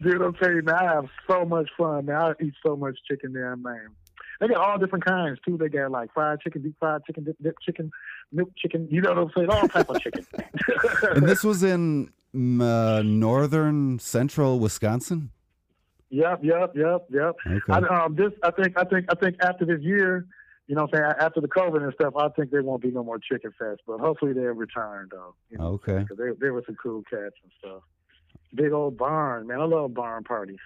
Dude, 0.00 0.22
I'm 0.22 0.32
telling 0.34 0.56
you, 0.56 0.62
man, 0.62 0.74
I 0.76 0.84
have 0.84 1.06
so 1.28 1.44
much 1.44 1.68
fun, 1.76 2.06
man. 2.06 2.16
I 2.16 2.32
eat 2.40 2.54
so 2.64 2.76
much 2.76 2.96
chicken 3.08 3.32
there, 3.32 3.56
man. 3.56 3.88
They 4.40 4.48
got 4.48 4.58
all 4.58 4.78
different 4.78 5.04
kinds 5.04 5.38
too. 5.44 5.56
They 5.56 5.68
got 5.68 5.90
like 5.90 6.12
fried 6.12 6.40
chicken, 6.40 6.62
deep 6.62 6.76
fried 6.78 7.04
chicken, 7.04 7.24
dip, 7.24 7.36
dip 7.42 7.56
chicken, 7.64 7.90
milk 8.32 8.50
chicken. 8.56 8.86
You 8.90 9.00
know 9.00 9.10
what 9.10 9.18
I'm 9.18 9.30
saying? 9.36 9.50
All 9.50 9.68
type 9.68 9.90
of 9.90 10.00
chicken. 10.00 10.24
and 11.02 11.26
this 11.26 11.42
was 11.42 11.62
in 11.62 12.12
uh, 12.34 13.02
northern 13.04 13.98
central 13.98 14.60
Wisconsin. 14.60 15.30
Yep, 16.10 16.40
yep, 16.42 16.72
yep, 16.74 17.06
yep. 17.10 17.36
Okay. 17.46 17.60
I, 17.68 18.04
um, 18.04 18.14
this, 18.14 18.32
I 18.42 18.50
think, 18.50 18.78
I 18.78 18.84
think, 18.84 19.06
I 19.10 19.14
think 19.14 19.36
after 19.42 19.66
this 19.66 19.82
year, 19.82 20.26
you 20.68 20.74
know, 20.76 20.82
what 20.82 20.94
I'm 20.94 21.00
saying 21.02 21.14
after 21.20 21.40
the 21.40 21.48
COVID 21.48 21.82
and 21.82 21.92
stuff, 21.94 22.14
I 22.16 22.28
think 22.28 22.50
there 22.50 22.62
won't 22.62 22.82
be 22.82 22.90
no 22.90 23.02
more 23.02 23.18
chicken 23.18 23.52
fest. 23.58 23.80
But 23.86 23.98
hopefully 24.00 24.32
they'll 24.34 24.52
return 24.52 25.08
though. 25.10 25.34
You 25.50 25.58
know, 25.58 25.64
Okay. 25.72 25.98
because 26.00 26.16
there, 26.18 26.34
there 26.38 26.52
were 26.52 26.62
some 26.66 26.76
cool 26.80 27.02
cats 27.10 27.34
and 27.42 27.52
stuff. 27.58 27.82
Big 28.54 28.72
old 28.72 28.96
barn, 28.96 29.46
man. 29.46 29.60
I 29.60 29.64
love 29.64 29.94
barn 29.94 30.24
parties. 30.24 30.58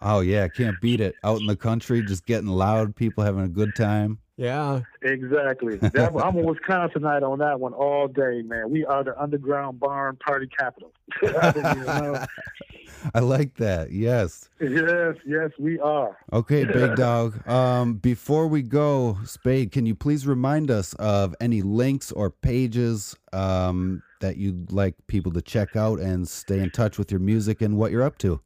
Oh 0.00 0.20
yeah, 0.20 0.48
can't 0.48 0.80
beat 0.80 1.00
it. 1.00 1.14
Out 1.24 1.40
in 1.40 1.46
the 1.46 1.56
country, 1.56 2.02
just 2.02 2.26
getting 2.26 2.48
loud, 2.48 2.94
people 2.94 3.24
having 3.24 3.44
a 3.44 3.48
good 3.48 3.74
time. 3.74 4.18
Yeah. 4.36 4.80
exactly. 5.02 5.76
That, 5.76 6.12
I'm 6.16 6.36
a 6.36 6.42
Wisconsinite 6.42 7.22
on 7.22 7.38
that 7.40 7.60
one 7.60 7.74
all 7.74 8.08
day, 8.08 8.42
man. 8.42 8.70
We 8.70 8.84
are 8.84 9.04
the 9.04 9.20
underground 9.20 9.78
barn 9.78 10.16
party 10.16 10.48
capital. 10.48 10.92
I 11.22 11.52
didn't 11.52 11.76
even 11.78 11.84
know. 11.84 12.24
I 13.14 13.20
like 13.20 13.54
that. 13.56 13.92
Yes. 13.92 14.48
Yes, 14.60 15.16
yes, 15.26 15.50
we 15.58 15.78
are. 15.80 16.16
Okay, 16.32 16.64
big 16.64 16.94
dog. 16.96 17.46
Um, 17.48 17.94
before 17.94 18.46
we 18.46 18.62
go, 18.62 19.18
Spade, 19.24 19.70
can 19.70 19.86
you 19.86 19.94
please 19.94 20.26
remind 20.26 20.70
us 20.70 20.94
of 20.94 21.34
any 21.40 21.62
links 21.62 22.10
or 22.10 22.30
pages 22.30 23.16
um, 23.32 24.02
that 24.20 24.36
you'd 24.36 24.72
like 24.72 24.94
people 25.06 25.32
to 25.32 25.42
check 25.42 25.76
out 25.76 26.00
and 26.00 26.28
stay 26.28 26.60
in 26.60 26.70
touch 26.70 26.98
with 26.98 27.10
your 27.10 27.20
music 27.20 27.60
and 27.60 27.76
what 27.76 27.92
you're 27.92 28.02
up 28.02 28.18
to? 28.18 28.40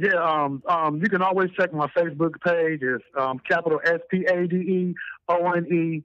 Yeah, 0.00 0.14
um, 0.22 0.62
um, 0.68 1.00
you 1.02 1.08
can 1.08 1.22
always 1.22 1.50
check 1.58 1.72
my 1.72 1.88
Facebook 1.88 2.40
page. 2.46 2.80
It's 2.82 3.04
um, 3.18 3.40
capital 3.40 3.80
S 3.84 3.98
P 4.08 4.24
A 4.26 4.46
D 4.46 4.56
E 4.56 4.94
O 5.28 5.50
N 5.50 5.66
E. 5.66 6.04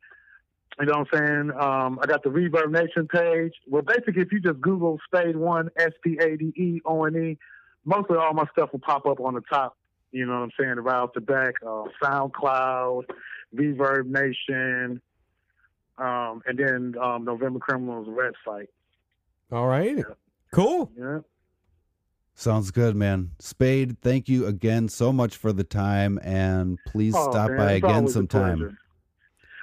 You 0.79 0.85
know 0.87 1.05
what 1.05 1.07
I'm 1.13 1.19
saying? 1.19 1.51
Um, 1.51 1.99
I 2.01 2.07
got 2.07 2.23
the 2.23 2.31
Reverb 2.31 2.71
Nation 2.71 3.07
page. 3.07 3.53
Well, 3.67 3.83
basically, 3.83 4.23
if 4.23 4.31
you 4.31 4.39
just 4.39 4.59
Google 4.61 4.99
Spade 5.05 5.35
One 5.35 5.69
S 5.77 5.91
P 6.03 6.17
A 6.19 6.35
D 6.35 6.45
E 6.55 6.81
O 6.85 7.05
N 7.05 7.15
E, 7.15 7.37
mostly 7.85 8.17
all 8.17 8.33
my 8.33 8.45
stuff 8.51 8.71
will 8.71 8.79
pop 8.79 9.05
up 9.05 9.19
on 9.19 9.35
the 9.35 9.41
top. 9.41 9.77
You 10.11 10.25
know 10.25 10.39
what 10.39 10.45
I'm 10.45 10.51
saying? 10.59 10.75
Right 10.77 10.95
off 10.95 11.13
the 11.13 11.21
back, 11.21 11.53
uh, 11.63 11.83
SoundCloud, 12.01 13.03
Reverb 13.55 14.07
Nation, 14.07 15.01
um, 15.99 16.41
and 16.47 16.57
then 16.57 16.95
um, 16.99 17.25
November 17.25 17.59
Criminals 17.59 18.07
website. 18.07 18.67
All 19.51 19.67
right. 19.67 20.03
Cool. 20.51 20.91
Yeah. 20.97 21.19
Sounds 22.35 22.71
good, 22.71 22.95
man. 22.95 23.31
Spade, 23.39 23.99
thank 24.01 24.27
you 24.27 24.47
again 24.47 24.89
so 24.89 25.13
much 25.13 25.37
for 25.37 25.53
the 25.53 25.63
time, 25.63 26.19
and 26.23 26.79
please 26.87 27.13
Oh, 27.15 27.31
stop 27.31 27.49
man, 27.51 27.57
by 27.57 27.71
again 27.73 28.07
sometime. 28.07 28.77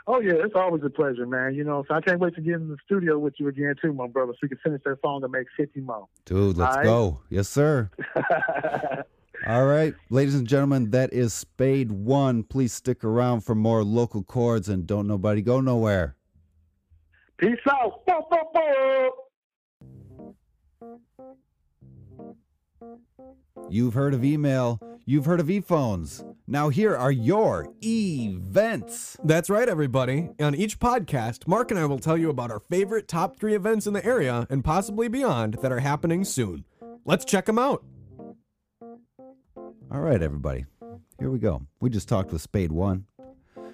Oh 0.07 0.21
yeah, 0.21 0.33
it's 0.35 0.55
always 0.55 0.83
a 0.85 0.91
pleasure, 0.91 1.27
man. 1.27 1.55
You 1.55 1.65
know, 1.65 1.85
so 1.87 1.95
I 1.95 2.01
can't 2.01 2.21
wait 2.21 2.35
to 2.37 2.41
get 2.41 2.55
in 2.55 2.69
the 2.69 2.77
studio 2.85 3.19
with 3.19 3.35
you 3.39 3.49
again 3.49 3.75
too, 3.81 3.93
my 3.93 4.07
brother, 4.07 4.33
so 4.33 4.39
we 4.43 4.49
can 4.49 4.59
finish 4.59 4.81
that 4.85 4.99
song 5.03 5.23
and 5.23 5.33
make 5.33 5.47
fifty 5.57 5.81
more. 5.81 6.07
Dude, 6.25 6.57
let's 6.57 6.77
right. 6.77 6.85
go. 6.85 7.21
Yes, 7.29 7.49
sir. 7.49 7.91
All 9.47 9.67
right, 9.67 9.95
ladies 10.11 10.35
and 10.35 10.47
gentlemen, 10.47 10.91
that 10.91 11.13
is 11.13 11.33
Spade 11.33 11.91
One. 11.91 12.43
Please 12.43 12.73
stick 12.73 13.05
around 13.05 13.41
for 13.41 13.55
more 13.55 13.83
local 13.83 14.23
chords 14.23 14.69
and 14.69 14.87
don't 14.87 15.07
nobody 15.07 15.43
go 15.43 15.61
nowhere. 15.61 16.17
Peace 17.39 17.59
out. 17.71 18.01
You've 23.69 23.95
heard 23.95 24.14
of 24.14 24.25
email, 24.25 24.81
you've 25.05 25.27
heard 25.27 25.40
of 25.40 25.51
e-phones. 25.51 26.25
Now 26.47 26.69
here 26.69 26.97
are 26.97 27.12
your 27.12 27.69
events. 27.85 29.16
That's 29.23 29.49
right, 29.49 29.69
everybody. 29.69 30.31
On 30.40 30.55
each 30.55 30.79
podcast, 30.81 31.47
Mark 31.47 31.71
and 31.71 31.79
I 31.79 31.85
will 31.87 31.99
tell 31.99 32.16
you 32.19 32.31
about 32.31 32.51
our 32.51 32.59
favorite 32.59 33.07
top 33.07 33.38
three 33.38 33.55
events 33.55 33.87
in 33.87 33.93
the 33.93 34.05
area 34.05 34.47
and 34.51 34.64
possibly 34.64 35.09
beyond 35.09 35.55
that 35.62 35.71
are 35.71 35.81
happening 35.81 36.25
soon. 36.25 36.64
Let's 37.05 37.25
check 37.25 37.47
them 37.47 37.59
out. 37.59 37.85
All 39.93 40.01
right, 40.01 40.23
everybody. 40.23 40.66
Here 41.19 41.31
we 41.31 41.38
go. 41.38 41.62
We 41.81 41.90
just 41.90 42.09
talked 42.09 42.33
with 42.33 42.43
Spade 42.43 42.73
One. 42.73 43.07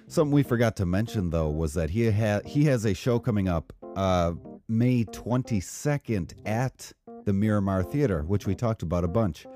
Something 0.08 0.32
we 0.32 0.42
forgot 0.42 0.76
to 0.76 0.86
mention 0.86 1.30
though 1.30 1.48
was 1.48 1.74
that 1.74 1.90
he 1.90 2.10
ha- 2.10 2.40
he 2.44 2.64
has 2.64 2.84
a 2.84 2.94
show 2.94 3.18
coming 3.18 3.48
up 3.48 3.72
uh, 3.96 4.32
May 4.68 5.04
22nd 5.04 6.34
at 6.44 6.92
the 7.26 7.34
Miramar 7.34 7.82
Theater, 7.82 8.22
which 8.22 8.46
we 8.46 8.54
talked 8.54 8.82
about 8.82 9.04
a 9.04 9.08
bunch. 9.08 9.46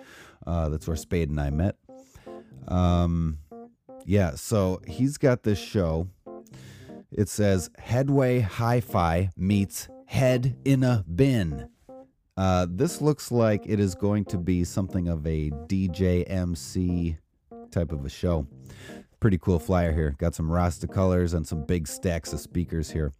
Uh, 0.47 0.69
that's 0.69 0.87
where 0.87 0.97
Spade 0.97 1.31
and 1.31 1.41
I 1.41 1.49
met. 1.49 1.77
Um, 2.69 3.39
yeah, 4.05 4.35
so 4.35 4.83
he's 4.87 5.17
got 5.17 5.45
this 5.45 5.59
show. 5.59 6.09
It 7.11 7.29
says 7.29 7.71
Headway 7.79 8.41
Hi-Fi 8.41 9.31
meets 9.37 9.89
Head 10.07 10.57
in 10.65 10.83
a 10.83 11.05
Bin. 11.15 11.69
Uh, 12.37 12.67
this 12.69 13.01
looks 13.01 13.31
like 13.31 13.63
it 13.67 13.79
is 13.79 13.95
going 13.95 14.25
to 14.27 14.39
be 14.39 14.65
something 14.65 15.09
of 15.09 15.27
a 15.27 15.51
DJ 15.51 16.25
MC 16.29 17.17
type 17.71 17.93
of 17.93 18.05
a 18.05 18.09
show. 18.09 18.47
Pretty 19.21 19.39
cool 19.39 19.59
flyer 19.59 19.93
here. 19.93 20.17
Got 20.19 20.35
some 20.35 20.51
Rasta 20.51 20.89
colors 20.89 21.35
and 21.35 21.47
some 21.47 21.65
big 21.65 21.87
stacks 21.87 22.33
of 22.33 22.41
speakers 22.41 22.91
here. 22.91 23.13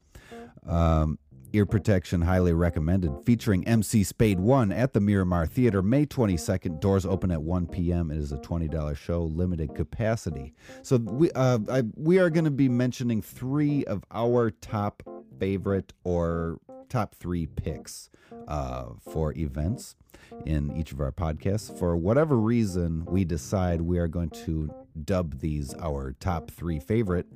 Um, 0.67 1.19
ear 1.53 1.67
protection 1.67 2.23
highly 2.23 2.53
recommended. 2.53 3.13
Featuring 3.25 3.67
MC 3.67 4.05
Spade 4.05 4.41
1 4.41 4.73
at 4.73 4.93
the 4.93 5.01
Miramar 5.01 5.47
Theater 5.47 5.83
May 5.83 6.07
22nd. 6.07 6.81
Doors 6.81 7.05
open 7.05 7.31
at 7.31 7.43
1 7.43 7.67
p.m. 7.67 8.11
It 8.11 8.19
is 8.19 8.33
a 8.33 8.39
$20 8.39 8.97
show, 8.97 9.23
limited 9.23 9.75
capacity. 9.75 10.55
So 10.83 10.97
we 10.97 11.31
uh, 11.33 11.59
I, 11.71 11.83
we 11.97 12.19
are 12.19 12.31
going 12.31 12.45
to 12.45 12.51
be 12.51 12.69
mentioning 12.69 13.23
three 13.23 13.85
of 13.85 14.05
our 14.11 14.51
top 14.51 15.03
favorite 15.39 15.93
or 16.05 16.59
top 16.89 17.15
three 17.15 17.47
picks 17.47 18.11
uh, 18.49 18.87
for 19.01 19.33
events 19.37 19.97
in 20.45 20.77
each 20.77 20.93
of 20.93 21.01
our 21.01 21.13
podcasts. 21.13 21.77
For 21.79 21.97
whatever 21.97 22.37
reason, 22.37 23.05
we 23.07 23.25
decide 23.25 23.81
we 23.81 23.99
are 23.99 24.09
going 24.09 24.31
to 24.31 24.71
dub 25.05 25.41
these 25.41 25.75
our 25.75 26.13
top 26.21 26.51
three 26.51 26.79
favorite. 26.79 27.27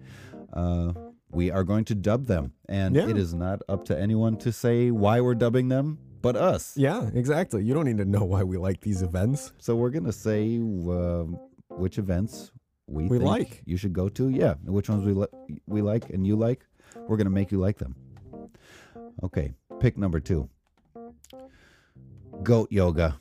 Uh, 0.52 0.92
we 1.34 1.50
are 1.50 1.64
going 1.64 1.84
to 1.86 1.94
dub 1.94 2.26
them, 2.26 2.52
and 2.68 2.94
Yeah. 2.94 3.08
it 3.08 3.16
is 3.16 3.34
not 3.34 3.60
up 3.68 3.84
to 3.86 3.98
anyone 3.98 4.36
to 4.38 4.52
say 4.52 4.90
why 4.90 5.20
we're 5.20 5.34
dubbing 5.34 5.68
them, 5.68 5.98
but 6.22 6.36
us. 6.36 6.76
Yeah, 6.76 7.10
exactly. 7.12 7.64
You 7.64 7.74
don't 7.74 7.84
need 7.84 7.98
to 7.98 8.04
know 8.04 8.24
why 8.24 8.42
we 8.44 8.56
like 8.56 8.80
these 8.80 9.02
events. 9.02 9.52
So 9.58 9.76
we're 9.76 9.90
gonna 9.90 10.12
say 10.12 10.56
um 10.58 11.38
which 11.68 11.98
events 11.98 12.52
we, 12.86 13.06
We 13.08 13.18
like. 13.18 13.62
you 13.64 13.76
should 13.76 13.92
go 13.92 14.08
to. 14.10 14.28
Yeah, 14.28 14.54
which 14.64 14.88
ones 14.88 15.04
we 15.04 15.12
li- 15.12 15.60
we 15.66 15.82
like 15.82 16.10
and 16.10 16.26
you 16.26 16.36
like. 16.36 16.64
We're 17.08 17.16
gonna 17.16 17.30
make 17.30 17.50
you 17.50 17.58
like 17.58 17.78
them. 17.78 17.94
Okay, 19.22 19.52
pick 19.80 19.98
number 19.98 20.20
two. 20.20 20.48
Goat 22.42 22.70
yoga. 22.70 23.18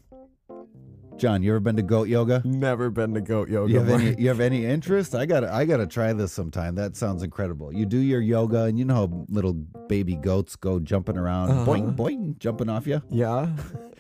John, 1.24 1.42
you 1.42 1.52
ever 1.52 1.62
been 1.62 1.78
to 1.78 1.82
goat 1.82 2.10
yoga? 2.10 2.42
Never 2.44 2.90
been 2.90 3.14
to 3.14 3.22
goat 3.22 3.48
yoga. 3.48 3.72
You 3.72 3.80
have 3.80 3.88
any 3.90 4.22
you 4.22 4.28
have 4.28 4.42
any 4.42 4.66
interest? 4.66 5.16
I 5.16 5.26
gotta 5.26 5.50
I 5.54 5.64
gotta 5.64 5.88
try 5.88 6.12
this 6.12 6.34
sometime. 6.34 6.76
That 6.76 6.98
sounds 6.98 7.24
incredible. 7.24 7.72
You 7.74 7.86
do 7.86 7.98
your 7.98 8.20
yoga 8.20 8.64
and 8.64 8.78
you 8.78 8.84
know 8.84 8.96
how 8.96 9.26
little 9.30 9.54
baby 9.54 10.16
goats 10.18 10.58
go 10.58 10.82
jumping 10.82 11.18
around, 11.18 11.52
Uh-huh. 11.52 11.66
boing 11.72 11.96
boing, 11.96 12.38
jumping 12.40 12.68
off 12.68 12.86
you. 12.88 13.02
Yeah, 13.10 13.48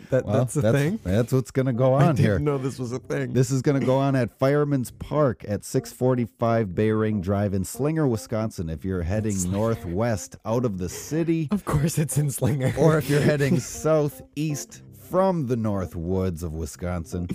that, 0.09 0.25
Well, 0.25 0.38
that's 0.39 0.53
the 0.55 0.59
that's, 0.63 0.77
thing. 0.77 0.99
That's 1.05 1.31
what's 1.31 1.51
gonna 1.51 1.71
go 1.71 1.93
on 1.93 2.01
here. 2.01 2.03
I 2.03 2.07
didn't 2.12 2.19
here. 2.25 2.39
know 2.39 2.57
this 2.57 2.77
was 2.77 2.91
a 2.91 2.99
thing. 2.99 3.31
This 3.31 3.51
is 3.51 3.62
going 3.62 3.79
to 3.79 3.86
go 3.86 3.95
on 3.99 4.17
at 4.17 4.29
Fireman's 4.38 4.91
Park 4.91 5.45
at 5.47 5.63
645 5.63 6.75
Bay 6.75 6.91
Ring 6.91 7.21
Drive 7.21 7.53
in 7.53 7.63
Slinger, 7.63 8.05
Wisconsin. 8.05 8.69
If 8.69 8.83
you're 8.83 9.03
heading 9.03 9.49
northwest 9.49 10.36
out 10.43 10.65
of 10.65 10.77
the 10.77 10.89
city, 10.89 11.47
of 11.51 11.63
course, 11.63 11.97
it's 11.97 12.17
in 12.17 12.31
Slinger. 12.31 12.73
or 12.77 12.97
if 12.97 13.09
you're 13.09 13.21
heading 13.21 13.59
southeast 13.62 14.81
from 15.13 15.45
the 15.45 15.56
north 15.56 15.95
woods 15.95 16.41
of 16.41 16.54
Wisconsin, 16.54 17.28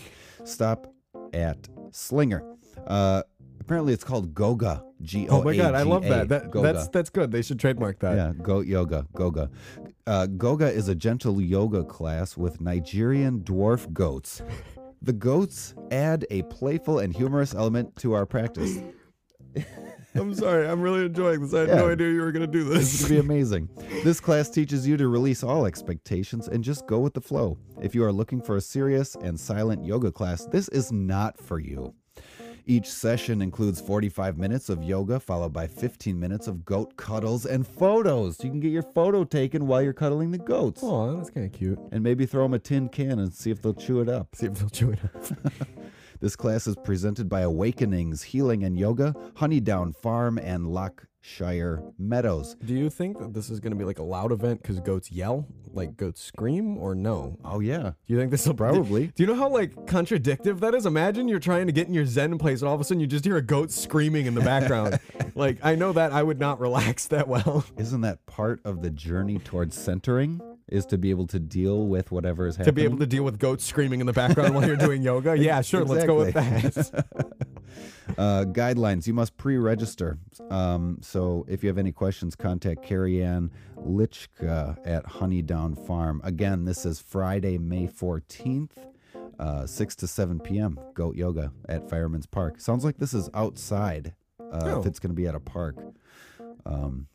stop 0.42 0.92
at 1.32 1.68
Slinger. 1.92 2.42
Uh, 2.88 3.22
apparently, 3.60 3.92
it's 3.92 4.02
called 4.02 4.34
Goga. 4.34 4.82
G 5.00 5.28
O 5.28 5.38
Oh 5.38 5.44
my 5.44 5.54
god, 5.54 5.76
I 5.76 5.82
love 5.82 6.02
that. 6.02 6.28
that 6.28 6.50
Goga. 6.50 6.72
that's 6.72 6.88
that's 6.88 7.08
good. 7.08 7.30
They 7.30 7.40
should 7.40 7.60
trademark 7.60 8.00
that. 8.00 8.16
Yeah, 8.16 8.32
goat 8.42 8.66
yoga, 8.66 9.06
goga. 9.14 9.48
Uh, 10.08 10.26
goga 10.26 10.66
is 10.68 10.88
a 10.88 10.94
gentle 10.96 11.40
yoga 11.40 11.84
class 11.84 12.36
with 12.36 12.60
Nigerian 12.60 13.42
dwarf 13.42 13.92
goats. 13.92 14.42
The 15.00 15.12
goats 15.12 15.76
add 15.92 16.26
a 16.30 16.42
playful 16.42 16.98
and 16.98 17.14
humorous 17.14 17.54
element 17.54 17.94
to 17.98 18.12
our 18.12 18.26
practice. 18.26 18.78
I'm 20.20 20.34
sorry. 20.34 20.68
I'm 20.68 20.80
really 20.80 21.04
enjoying 21.06 21.40
this. 21.40 21.54
I 21.54 21.60
had 21.60 21.68
no 21.70 21.90
idea 21.90 22.10
you 22.10 22.20
were 22.20 22.32
going 22.32 22.46
to 22.46 22.52
do 22.52 22.64
This 22.64 22.92
this. 22.92 23.02
would 23.02 23.08
be 23.14 23.18
amazing. 23.32 23.68
This 24.04 24.20
class 24.20 24.50
teaches 24.50 24.86
you 24.86 24.96
to 24.96 25.08
release 25.08 25.42
all 25.42 25.66
expectations 25.66 26.48
and 26.48 26.62
just 26.64 26.86
go 26.86 26.98
with 26.98 27.14
the 27.14 27.20
flow. 27.20 27.58
If 27.80 27.94
you 27.94 28.04
are 28.04 28.12
looking 28.12 28.40
for 28.42 28.56
a 28.56 28.60
serious 28.60 29.14
and 29.14 29.38
silent 29.38 29.84
yoga 29.84 30.10
class, 30.12 30.46
this 30.46 30.68
is 30.68 30.90
not 30.92 31.38
for 31.38 31.58
you. 31.58 31.94
Each 32.66 32.90
session 32.90 33.40
includes 33.40 33.80
45 33.80 34.36
minutes 34.36 34.68
of 34.68 34.82
yoga, 34.84 35.18
followed 35.18 35.54
by 35.54 35.66
15 35.66 36.20
minutes 36.20 36.46
of 36.46 36.66
goat 36.66 36.98
cuddles 36.98 37.46
and 37.46 37.66
photos. 37.66 38.44
You 38.44 38.50
can 38.50 38.60
get 38.60 38.72
your 38.72 38.82
photo 38.82 39.24
taken 39.24 39.66
while 39.66 39.80
you're 39.80 39.94
cuddling 39.94 40.32
the 40.32 40.38
goats. 40.38 40.82
Oh, 40.84 41.16
that's 41.16 41.30
kind 41.30 41.46
of 41.46 41.52
cute. 41.52 41.78
And 41.92 42.02
maybe 42.02 42.26
throw 42.26 42.42
them 42.42 42.52
a 42.52 42.58
tin 42.58 42.90
can 42.90 43.20
and 43.20 43.32
see 43.32 43.50
if 43.50 43.62
they'll 43.62 43.72
chew 43.72 44.00
it 44.00 44.08
up. 44.10 44.34
See 44.34 44.44
if 44.46 44.54
they'll 44.54 44.68
chew 44.68 44.90
it 44.90 44.98
up. 45.02 45.14
This 46.20 46.34
class 46.34 46.66
is 46.66 46.74
presented 46.82 47.28
by 47.28 47.42
Awakenings 47.42 48.22
Healing 48.24 48.64
and 48.64 48.76
Yoga, 48.76 49.14
Honeydown 49.36 49.92
Farm, 49.92 50.36
and 50.36 50.66
Lockshire 50.66 51.80
Meadows. 51.96 52.56
Do 52.64 52.74
you 52.74 52.90
think 52.90 53.20
that 53.20 53.34
this 53.34 53.50
is 53.50 53.60
going 53.60 53.70
to 53.70 53.78
be 53.78 53.84
like 53.84 54.00
a 54.00 54.02
loud 54.02 54.32
event 54.32 54.60
because 54.60 54.80
goats 54.80 55.12
yell, 55.12 55.46
like 55.72 55.96
goats 55.96 56.20
scream, 56.20 56.76
or 56.76 56.96
no? 56.96 57.38
Oh, 57.44 57.60
yeah. 57.60 57.92
Do 58.08 58.14
you 58.14 58.18
think 58.18 58.32
this 58.32 58.44
will 58.48 58.54
Probably. 58.54 59.12
Do 59.14 59.22
you 59.22 59.28
know 59.28 59.36
how 59.36 59.48
like 59.48 59.86
contradictive 59.86 60.58
that 60.58 60.74
is? 60.74 60.86
Imagine 60.86 61.28
you're 61.28 61.38
trying 61.38 61.66
to 61.66 61.72
get 61.72 61.86
in 61.86 61.94
your 61.94 62.04
Zen 62.06 62.36
place, 62.36 62.62
and 62.62 62.68
all 62.68 62.74
of 62.74 62.80
a 62.80 62.84
sudden 62.84 62.98
you 63.00 63.06
just 63.06 63.24
hear 63.24 63.36
a 63.36 63.42
goat 63.42 63.70
screaming 63.70 64.26
in 64.26 64.34
the 64.34 64.40
background. 64.40 64.98
like 65.36 65.58
I 65.62 65.76
know 65.76 65.92
that 65.92 66.10
I 66.10 66.24
would 66.24 66.40
not 66.40 66.58
relax 66.58 67.06
that 67.06 67.28
well. 67.28 67.64
Isn't 67.76 68.00
that 68.00 68.26
part 68.26 68.60
of 68.64 68.82
the 68.82 68.90
journey 68.90 69.38
towards 69.38 69.76
centering? 69.78 70.40
Is 70.68 70.84
to 70.86 70.98
be 70.98 71.10
able 71.10 71.26
to 71.28 71.38
deal 71.38 71.86
with 71.86 72.10
whatever 72.12 72.46
is 72.46 72.56
happening. 72.56 72.74
to 72.74 72.80
be 72.80 72.84
able 72.84 72.98
to 72.98 73.06
deal 73.06 73.22
with 73.24 73.38
goats 73.38 73.64
screaming 73.64 74.00
in 74.00 74.06
the 74.06 74.12
background 74.12 74.54
while 74.54 74.66
you're 74.66 74.76
doing 74.76 75.02
yoga. 75.02 75.36
Yeah, 75.38 75.62
sure. 75.62 75.84
Let's 75.84 76.04
go 76.04 76.16
with 76.16 76.34
that. 76.34 77.04
uh, 78.18 78.44
guidelines. 78.46 79.06
You 79.06 79.14
must 79.14 79.36
pre-register. 79.36 80.18
Um, 80.50 80.98
so 81.00 81.44
if 81.48 81.62
you 81.62 81.68
have 81.68 81.78
any 81.78 81.92
questions, 81.92 82.36
contact 82.36 82.82
Carrie 82.82 83.22
Ann 83.22 83.50
Lichka 83.78 84.76
at 84.84 85.06
Honeydown 85.06 85.74
Farm. 85.74 86.20
Again, 86.24 86.64
this 86.64 86.84
is 86.84 87.00
Friday, 87.00 87.56
May 87.58 87.86
14th, 87.86 88.70
uh, 89.38 89.66
6 89.66 89.96
to 89.96 90.06
7 90.06 90.40
p.m. 90.40 90.78
Goat 90.94 91.16
Yoga 91.16 91.52
at 91.68 91.88
Fireman's 91.88 92.26
Park. 92.26 92.60
Sounds 92.60 92.84
like 92.84 92.98
this 92.98 93.14
is 93.14 93.30
outside 93.34 94.14
uh, 94.40 94.60
Oh. 94.64 94.80
if 94.80 94.86
it's 94.86 94.98
going 94.98 95.10
to 95.10 95.16
be 95.16 95.26
at 95.26 95.34
a 95.34 95.40
park. 95.40 95.76
Um, 96.66 97.06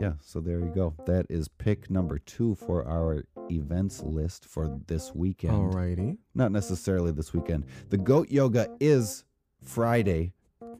yeah, 0.00 0.12
so 0.20 0.40
there 0.40 0.58
you 0.60 0.72
go. 0.74 0.94
That 1.06 1.26
is 1.28 1.48
pick 1.48 1.90
number 1.90 2.18
two 2.18 2.54
for 2.54 2.86
our 2.86 3.24
events 3.50 4.02
list 4.02 4.46
for 4.46 4.80
this 4.86 5.14
weekend 5.14 5.52
Alrighty. 5.52 6.16
not 6.34 6.52
necessarily 6.52 7.12
this 7.12 7.34
weekend. 7.34 7.66
The 7.90 7.98
goat 7.98 8.30
yoga 8.30 8.68
is 8.80 9.24
Friday, 9.62 10.32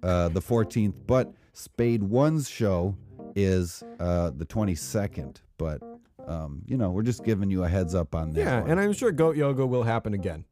uh, 0.03 0.31
the 0.31 0.41
14th, 0.41 0.95
but 1.07 1.33
Spade 1.53 2.03
One's 2.03 2.49
show 2.49 2.97
is 3.37 3.83
uh, 3.99 4.31
the 4.35 4.47
22nd. 4.47 5.37
But 5.59 5.83
um, 6.27 6.63
you 6.67 6.77
know, 6.77 6.91
we're 6.91 7.03
just 7.03 7.25
giving 7.25 7.51
you 7.51 7.65
a 7.65 7.69
heads 7.69 7.95
up 7.95 8.15
on 8.15 8.31
that. 8.31 8.41
Yeah, 8.41 8.61
one. 8.61 8.71
and 8.71 8.81
I'm 8.81 8.93
sure 8.93 9.13
goat 9.13 9.37
yoga 9.37 9.67
will 9.67 9.83
happen 9.83 10.15
again. 10.15 10.45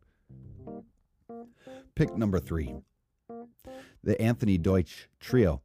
Pick 1.95 2.17
number 2.17 2.39
three 2.39 2.75
the 4.05 4.21
Anthony 4.21 4.59
Deutsch 4.59 5.09
Trio. 5.21 5.63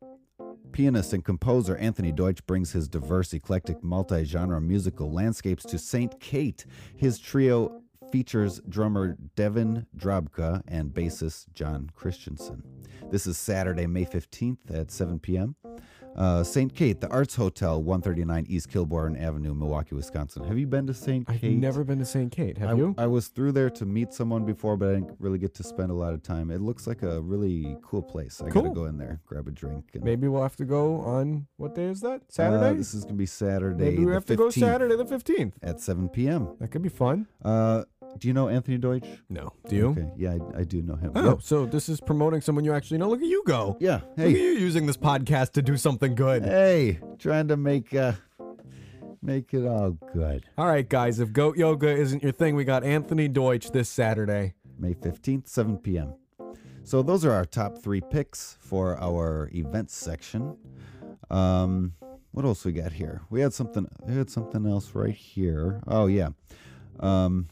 Pianist 0.73 1.13
and 1.13 1.23
composer 1.23 1.77
Anthony 1.77 2.11
Deutsch 2.11 2.43
brings 2.47 2.71
his 2.71 2.87
diverse, 2.87 3.31
eclectic, 3.31 3.83
multi 3.83 4.23
genre 4.25 4.59
musical 4.59 5.11
landscapes 5.11 5.63
to 5.65 5.77
St. 5.77 6.19
Kate. 6.19 6.65
His 6.95 7.19
trio 7.19 7.83
features 8.11 8.59
drummer 8.67 9.15
Devin 9.35 9.85
Drobka 9.95 10.63
and 10.67 10.89
bassist 10.89 11.53
John 11.53 11.91
Christensen. 11.95 12.63
This 13.11 13.27
is 13.27 13.37
Saturday, 13.37 13.85
May 13.85 14.05
15th 14.05 14.57
at 14.73 14.89
7 14.89 15.19
p.m. 15.19 15.55
Uh, 16.15 16.43
St. 16.43 16.73
Kate, 16.73 17.01
the 17.01 17.09
Arts 17.09 17.35
Hotel, 17.35 17.81
139 17.81 18.45
East 18.47 18.69
Kilbourn 18.69 19.19
Avenue, 19.19 19.53
Milwaukee, 19.53 19.95
Wisconsin. 19.95 20.43
Have 20.43 20.57
you 20.57 20.67
been 20.67 20.85
to 20.87 20.93
St. 20.93 21.27
Kate? 21.27 21.43
I've 21.43 21.59
never 21.59 21.83
been 21.83 21.99
to 21.99 22.05
St. 22.05 22.31
Kate. 22.31 22.57
Have 22.57 22.69
I, 22.69 22.73
you? 22.73 22.95
I 22.97 23.07
was 23.07 23.27
through 23.29 23.53
there 23.53 23.69
to 23.71 23.85
meet 23.85 24.13
someone 24.13 24.45
before, 24.45 24.77
but 24.77 24.89
I 24.89 24.93
didn't 24.95 25.15
really 25.19 25.39
get 25.39 25.53
to 25.55 25.63
spend 25.63 25.89
a 25.89 25.95
lot 25.95 26.13
of 26.13 26.21
time. 26.21 26.51
It 26.51 26.61
looks 26.61 26.85
like 26.85 27.01
a 27.01 27.19
really 27.21 27.77
cool 27.81 28.03
place. 28.03 28.41
I 28.41 28.49
gotta 28.49 28.69
go 28.69 28.85
in 28.85 28.97
there, 28.97 29.21
grab 29.25 29.47
a 29.47 29.51
drink. 29.51 29.91
And, 29.93 30.03
Maybe 30.03 30.27
we'll 30.27 30.43
have 30.43 30.55
to 30.57 30.65
go 30.65 30.97
on 30.97 31.47
what 31.57 31.73
day 31.75 31.85
is 31.85 32.01
that? 32.01 32.21
Uh, 32.21 32.25
Saturday. 32.29 32.77
this 32.77 32.93
is 32.93 33.03
gonna 33.03 33.15
be 33.15 33.25
Saturday. 33.25 33.83
Maybe 33.83 33.99
we 33.99 34.05
the 34.05 34.13
have 34.13 34.25
to 34.25 34.35
go 34.35 34.49
Saturday 34.49 34.95
the 34.95 35.05
15th. 35.05 35.53
at 35.63 35.79
7 35.81 36.09
p.m. 36.09 36.55
That 36.59 36.69
could 36.69 36.81
be 36.83 36.89
fun. 36.89 37.27
Uh, 37.43 37.83
do 38.19 38.27
you 38.27 38.33
know 38.33 38.47
Anthony 38.49 38.77
Deutsch? 38.77 39.07
No. 39.29 39.53
Do 39.67 39.75
you? 39.75 39.87
Okay, 39.89 40.07
yeah, 40.17 40.37
I, 40.55 40.59
I 40.59 40.63
do 40.63 40.81
know 40.81 40.95
him. 40.95 41.11
Oh, 41.15 41.29
Yep. 41.31 41.41
so 41.41 41.65
this 41.65 41.89
is 41.89 41.99
promoting 41.99 42.41
someone 42.41 42.63
you 42.63 42.73
actually 42.73 42.97
know. 42.99 43.09
Look 43.09 43.21
at 43.21 43.27
you 43.27 43.43
go. 43.45 43.77
Yeah. 43.79 43.95
Look 43.95 44.03
at 44.19 44.19
Hey, 44.19 44.29
you 44.31 44.51
using 44.51 44.85
this 44.85 44.97
podcast 44.97 45.51
to 45.53 45.61
do 45.61 45.77
something 45.77 46.15
good. 46.15 46.43
hey, 46.43 46.99
trying 47.19 47.47
to 47.49 47.57
make 47.57 47.93
uh, 47.95 48.13
make 49.21 49.53
it 49.53 49.65
all 49.65 49.91
good. 50.13 50.43
All 50.57 50.67
right, 50.67 50.87
guys. 50.87 51.19
If 51.19 51.33
goat 51.33 51.57
yoga 51.57 51.89
isn't 51.89 52.23
your 52.23 52.31
thing, 52.31 52.55
we 52.55 52.63
got 52.65 52.83
Anthony 52.83 53.27
Deutsch 53.27 53.71
this 53.71 53.89
Saturday. 53.89 54.53
May 54.79 54.93
15th, 54.93 55.47
7 55.47 55.77
p.m. 55.77 56.13
So 56.83 57.01
those 57.01 57.23
are 57.23 57.31
our 57.31 57.45
top 57.45 57.77
three 57.77 58.01
picks 58.01 58.57
for 58.59 58.97
our 58.99 59.49
events 59.53 59.95
section. 59.95 60.57
Um, 61.29 61.93
what 62.31 62.43
else 62.45 62.65
we 62.65 62.73
got 62.73 62.91
here? 62.91 63.21
We 63.29 63.39
had 63.41 63.53
something. 63.53 63.87
We 64.05 64.15
had 64.15 64.29
something 64.29 64.65
else 64.65 64.93
right 64.93 65.13
here. 65.15 65.81
Oh 65.87 66.07
yeah. 66.07 66.29
Um, 66.99 67.47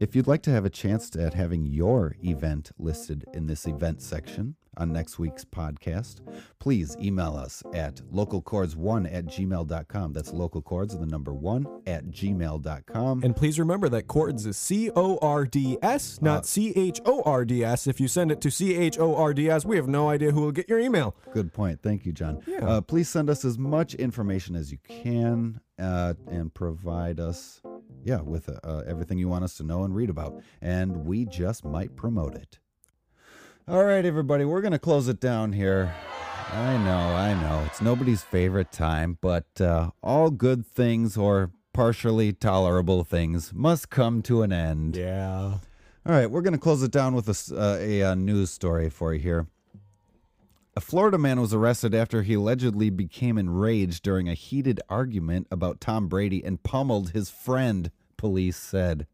if 0.00 0.14
you'd 0.14 0.26
like 0.26 0.42
to 0.42 0.50
have 0.50 0.64
a 0.64 0.70
chance 0.70 1.14
at 1.16 1.34
having 1.34 1.66
your 1.66 2.16
event 2.24 2.70
listed 2.78 3.24
in 3.34 3.46
this 3.46 3.66
event 3.66 4.00
section 4.02 4.56
on 4.76 4.92
next 4.92 5.18
week's 5.18 5.44
podcast, 5.44 6.20
please 6.60 6.96
email 7.00 7.36
us 7.36 7.62
at 7.74 7.96
localchords1 8.12 9.12
at 9.12 9.26
gmail.com. 9.26 10.12
That's 10.12 10.30
localchords, 10.32 10.98
the 10.98 11.06
number 11.06 11.34
one 11.34 11.66
at 11.86 12.06
gmail.com. 12.06 13.24
And 13.24 13.34
please 13.34 13.58
remember 13.58 13.88
that 13.88 14.06
chords 14.06 14.46
is 14.46 14.56
C 14.56 14.90
O 14.94 15.18
R 15.20 15.44
D 15.44 15.78
S, 15.82 16.20
not 16.22 16.46
C 16.46 16.72
H 16.76 17.00
O 17.04 17.22
R 17.22 17.44
D 17.44 17.64
S. 17.64 17.86
If 17.86 18.00
you 18.00 18.06
send 18.06 18.30
it 18.30 18.40
to 18.42 18.50
C 18.50 18.76
H 18.76 18.98
O 18.98 19.16
R 19.16 19.34
D 19.34 19.50
S, 19.50 19.64
we 19.64 19.76
have 19.76 19.88
no 19.88 20.08
idea 20.08 20.30
who 20.30 20.42
will 20.42 20.52
get 20.52 20.68
your 20.68 20.78
email. 20.78 21.16
Good 21.32 21.52
point. 21.52 21.82
Thank 21.82 22.06
you, 22.06 22.12
John. 22.12 22.40
Yeah. 22.46 22.64
Uh, 22.64 22.80
please 22.80 23.08
send 23.08 23.28
us 23.28 23.44
as 23.44 23.58
much 23.58 23.94
information 23.94 24.54
as 24.54 24.70
you 24.70 24.78
can 24.88 25.60
uh, 25.78 26.14
and 26.28 26.52
provide 26.54 27.18
us, 27.18 27.60
yeah, 28.04 28.20
with 28.20 28.48
uh, 28.48 28.82
everything 28.86 29.18
you 29.18 29.28
want 29.28 29.44
us 29.44 29.56
to 29.56 29.64
know 29.64 29.84
and 29.84 29.94
read 29.94 30.10
about. 30.10 30.42
And 30.60 31.04
we 31.04 31.24
just 31.24 31.64
might 31.64 31.96
promote 31.96 32.34
it. 32.34 32.58
All 33.66 33.84
right, 33.84 34.04
everybody, 34.04 34.44
we're 34.44 34.62
going 34.62 34.72
to 34.72 34.78
close 34.78 35.08
it 35.08 35.20
down 35.20 35.52
here. 35.52 35.94
I 36.50 36.78
know, 36.78 37.14
I 37.14 37.34
know. 37.34 37.64
It's 37.66 37.82
nobody's 37.82 38.22
favorite 38.22 38.72
time, 38.72 39.18
but 39.20 39.60
uh, 39.60 39.90
all 40.02 40.30
good 40.30 40.64
things 40.64 41.18
or 41.18 41.50
partially 41.74 42.32
tolerable 42.32 43.04
things 43.04 43.52
must 43.52 43.90
come 43.90 44.22
to 44.22 44.42
an 44.42 44.52
end. 44.52 44.96
Yeah. 44.96 45.58
All 46.06 46.14
right, 46.14 46.30
we're 46.30 46.40
going 46.40 46.54
to 46.54 46.58
close 46.58 46.82
it 46.82 46.90
down 46.90 47.14
with 47.14 47.28
a, 47.28 47.54
uh, 47.54 47.76
a, 47.78 48.02
uh 48.02 48.14
news 48.14 48.50
story 48.50 48.88
for 48.88 49.12
you 49.12 49.20
here. 49.20 49.46
A 50.78 50.80
Florida 50.80 51.18
man 51.18 51.40
was 51.40 51.52
arrested 51.52 51.92
after 51.92 52.22
he 52.22 52.34
allegedly 52.34 52.88
became 52.88 53.36
enraged 53.36 54.04
during 54.04 54.28
a 54.28 54.34
heated 54.34 54.80
argument 54.88 55.48
about 55.50 55.80
Tom 55.80 56.06
Brady 56.06 56.40
and 56.44 56.62
pummeled 56.62 57.10
his 57.10 57.30
friend, 57.30 57.90
police 58.16 58.56
said. 58.56 59.08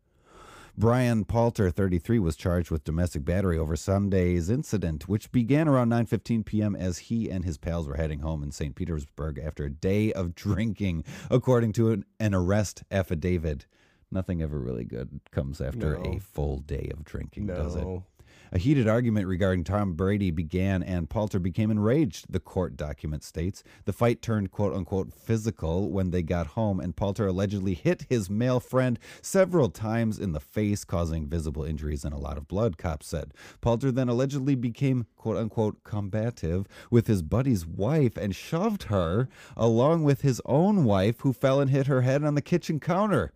Brian 0.77 1.25
Palter, 1.25 1.71
33, 1.71 2.19
was 2.19 2.37
charged 2.37 2.71
with 2.71 2.85
domestic 2.85 3.25
battery 3.25 3.57
over 3.57 3.77
Sunday's 3.77 4.51
incident, 4.51 5.09
which 5.09 5.33
began 5.33 5.67
around 5.67 5.89
9:15 5.89 6.45
p.m. 6.45 6.77
as 6.77 6.99
he 6.99 7.31
and 7.31 7.47
his 7.47 7.57
pals 7.57 7.89
were 7.89 7.97
heading 7.97 8.19
home 8.19 8.43
in 8.43 8.53
St. 8.53 8.75
Petersburg 8.75 9.39
after 9.39 9.65
a 9.65 9.71
day 9.71 10.13
of 10.13 10.35
drinking, 10.35 11.03
according 11.31 11.73
to 11.73 11.93
an, 11.93 12.05
an 12.21 12.35
arrest 12.35 12.83
affidavit. 12.91 13.65
Nothing 14.11 14.43
ever 14.43 14.59
really 14.59 14.85
good 14.85 15.19
comes 15.31 15.63
after 15.63 15.99
No. 15.99 16.11
a 16.13 16.19
full 16.19 16.59
day 16.59 16.91
of 16.93 17.05
drinking, 17.05 17.47
does 17.47 17.75
it? 17.75 17.87
A 18.55 18.59
heated 18.59 18.87
argument 18.87 19.27
regarding 19.27 19.65
Tom 19.65 19.95
Brady 19.95 20.31
began 20.31 20.85
and 20.85 21.11
Palter 21.11 21.41
became 21.41 21.73
enraged, 21.73 22.27
the 22.31 22.39
court 22.39 22.77
document 22.77 23.25
states. 23.25 23.65
The 23.85 23.93
fight 23.93 24.23
turned 24.23 24.53
quote 24.53 24.73
unquote 24.73 25.13
physical 25.13 25.91
when 25.91 26.13
they 26.13 26.23
got 26.23 26.47
home, 26.47 26.79
and 26.79 26.95
Palter 26.95 27.27
allegedly 27.27 27.75
hit 27.75 28.07
his 28.09 28.31
male 28.31 28.61
friend 28.61 28.97
several 29.21 29.71
times 29.71 30.21
in 30.21 30.31
the 30.31 30.39
face, 30.39 30.85
causing 30.85 31.27
visible 31.27 31.65
injuries 31.65 32.05
and 32.05 32.15
a 32.15 32.19
lot 32.19 32.39
of 32.39 32.47
blood, 32.47 32.79
cops 32.79 33.09
said. 33.09 33.35
Palter 33.61 33.91
then 33.91 34.09
allegedly 34.09 34.55
became 34.55 35.07
quote 35.17 35.37
unquote 35.37 35.83
combative 35.83 36.69
with 36.93 37.09
his 37.09 37.23
buddy's 37.23 37.67
wife 37.67 38.17
and 38.17 38.37
shoved 38.37 38.85
her 38.85 39.29
along 39.57 40.05
with 40.05 40.21
his 40.21 40.41
own 40.45 40.85
wife, 40.85 41.19
who 41.23 41.33
fell 41.33 41.61
and 41.61 41.73
hit 41.73 41.89
her 41.89 42.03
head 42.03 42.23
on 42.23 42.37
the 42.37 42.41
kitchen 42.41 42.79
counter. 42.79 43.33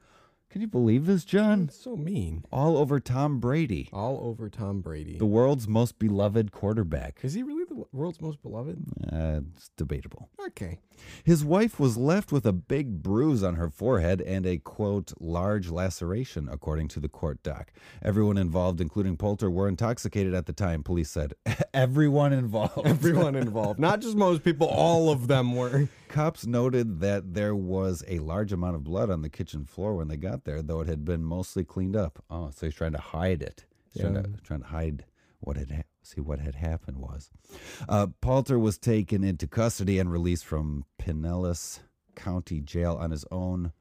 Can 0.50 0.62
you 0.62 0.66
believe 0.66 1.04
this, 1.04 1.24
John? 1.26 1.66
That's 1.66 1.78
so 1.78 1.94
mean. 1.94 2.42
All 2.50 2.78
over 2.78 2.98
Tom 3.00 3.38
Brady, 3.38 3.90
All 3.92 4.18
over 4.24 4.48
Tom 4.48 4.80
Brady. 4.80 5.18
the 5.18 5.26
world's 5.26 5.68
most 5.68 5.98
beloved 5.98 6.52
quarterback. 6.52 7.18
Is 7.22 7.34
he 7.34 7.42
really 7.42 7.57
world's 7.92 8.20
most 8.20 8.42
beloved? 8.42 8.78
Uh, 9.12 9.40
it's 9.54 9.70
debatable. 9.76 10.28
Okay. 10.46 10.78
His 11.24 11.44
wife 11.44 11.78
was 11.78 11.96
left 11.96 12.32
with 12.32 12.44
a 12.46 12.52
big 12.52 13.02
bruise 13.02 13.42
on 13.42 13.54
her 13.54 13.70
forehead 13.70 14.20
and 14.20 14.44
a 14.46 14.58
quote 14.58 15.12
large 15.20 15.70
laceration, 15.70 16.48
according 16.50 16.88
to 16.88 17.00
the 17.00 17.08
court 17.08 17.42
doc. 17.42 17.72
Everyone 18.02 18.38
involved, 18.38 18.80
including 18.80 19.16
Poulter, 19.16 19.50
were 19.50 19.68
intoxicated 19.68 20.34
at 20.34 20.46
the 20.46 20.52
time. 20.52 20.82
Police 20.82 21.10
said 21.10 21.34
everyone 21.74 22.32
involved. 22.32 22.78
Everyone 22.84 23.34
involved, 23.34 23.78
not 23.78 24.00
just 24.00 24.16
most 24.16 24.42
people, 24.42 24.66
all 24.66 25.10
of 25.10 25.28
them 25.28 25.54
were. 25.54 25.88
Cops 26.08 26.46
noted 26.46 27.00
that 27.00 27.34
there 27.34 27.54
was 27.54 28.02
a 28.08 28.18
large 28.18 28.52
amount 28.52 28.76
of 28.76 28.84
blood 28.84 29.10
on 29.10 29.22
the 29.22 29.28
kitchen 29.28 29.64
floor 29.64 29.94
when 29.94 30.08
they 30.08 30.16
got 30.16 30.44
there, 30.44 30.62
though 30.62 30.80
it 30.80 30.88
had 30.88 31.04
been 31.04 31.22
mostly 31.22 31.64
cleaned 31.64 31.96
up. 31.96 32.24
Oh, 32.30 32.50
so 32.50 32.66
he's 32.66 32.74
trying 32.74 32.92
to 32.92 32.98
hide 32.98 33.42
it. 33.42 33.66
He's 33.92 34.02
trying, 34.02 34.14
to, 34.14 34.30
trying 34.42 34.60
to 34.60 34.66
hide 34.66 35.04
what 35.40 35.56
had 35.56 35.70
ha- 35.70 35.82
see 36.08 36.20
what 36.20 36.40
had 36.40 36.54
happened 36.54 36.98
was. 36.98 37.30
Uh, 37.88 38.08
Palter 38.20 38.58
was 38.58 38.78
taken 38.78 39.22
into 39.22 39.46
custody 39.46 39.98
and 39.98 40.10
released 40.10 40.44
from 40.44 40.84
Pinellas 40.98 41.80
County 42.14 42.60
Jail 42.60 42.96
on 43.00 43.10
his 43.10 43.24
own 43.30 43.72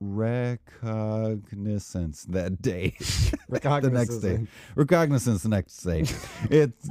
recognizance 0.00 2.24
that 2.24 2.60
day. 2.62 2.96
the 3.48 3.90
next 3.92 4.18
day. 4.18 4.46
Recognizance 4.74 5.42
the 5.42 5.48
next 5.50 5.76
day. 5.76 6.04
it's 6.50 6.88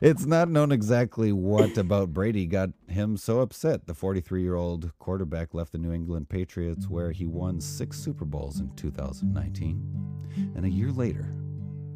it's 0.00 0.24
not 0.24 0.48
known 0.48 0.72
exactly 0.72 1.30
what 1.32 1.76
about 1.76 2.14
Brady 2.14 2.46
got 2.46 2.70
him 2.88 3.18
so 3.18 3.40
upset. 3.40 3.86
The 3.86 3.94
43 3.94 4.42
year 4.42 4.54
old 4.54 4.92
quarterback 4.98 5.54
left 5.54 5.72
the 5.72 5.78
New 5.78 5.92
England 5.92 6.30
Patriots, 6.30 6.88
where 6.88 7.12
he 7.12 7.26
won 7.26 7.60
six 7.60 7.98
Super 7.98 8.24
Bowls 8.24 8.60
in 8.60 8.70
2019, 8.76 10.54
and 10.56 10.64
a 10.64 10.70
year 10.70 10.90
later 10.90 11.34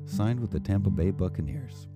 signed 0.09 0.41
with 0.41 0.51
the 0.51 0.61
Tampa 0.61 0.91
Bay 0.91 1.11
Buccaneers. 1.11 1.87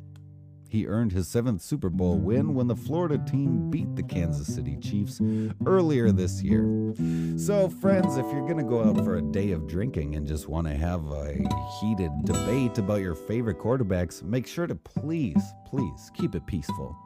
He 0.68 0.86
earned 0.86 1.12
his 1.12 1.28
seventh 1.28 1.60
Super 1.60 1.90
Bowl 1.90 2.16
win 2.16 2.54
when 2.54 2.66
the 2.66 2.74
Florida 2.74 3.18
team 3.18 3.68
beat 3.68 3.94
the 3.94 4.02
Kansas 4.02 4.54
City 4.54 4.78
Chiefs 4.80 5.20
earlier 5.66 6.10
this 6.12 6.42
year. 6.42 6.94
So, 7.36 7.68
friends, 7.68 8.16
if 8.16 8.24
you're 8.32 8.46
going 8.48 8.56
to 8.56 8.64
go 8.64 8.82
out 8.82 8.96
for 9.04 9.16
a 9.16 9.22
day 9.22 9.50
of 9.50 9.66
drinking 9.66 10.14
and 10.14 10.26
just 10.26 10.48
want 10.48 10.66
to 10.66 10.74
have 10.74 11.04
a 11.10 11.34
heated 11.78 12.10
debate 12.24 12.78
about 12.78 13.02
your 13.02 13.14
favorite 13.14 13.58
quarterbacks, 13.58 14.22
make 14.22 14.46
sure 14.46 14.66
to 14.66 14.74
please, 14.74 15.42
please 15.66 16.10
keep 16.14 16.34
it 16.34 16.46
peaceful. 16.46 16.96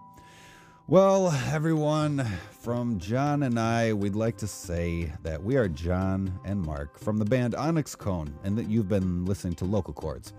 Well, 0.88 1.32
everyone, 1.52 2.24
from 2.60 3.00
John 3.00 3.42
and 3.42 3.58
I, 3.58 3.92
we'd 3.92 4.14
like 4.14 4.36
to 4.36 4.46
say 4.46 5.12
that 5.24 5.42
we 5.42 5.56
are 5.56 5.66
John 5.66 6.38
and 6.44 6.62
Mark 6.62 7.00
from 7.00 7.18
the 7.18 7.24
band 7.24 7.56
Onyx 7.56 7.96
Koan 7.96 8.32
and 8.44 8.56
that 8.56 8.68
you've 8.68 8.88
been 8.88 9.24
listening 9.24 9.54
to 9.54 9.64
Local 9.64 9.92
Chords. 9.92 10.32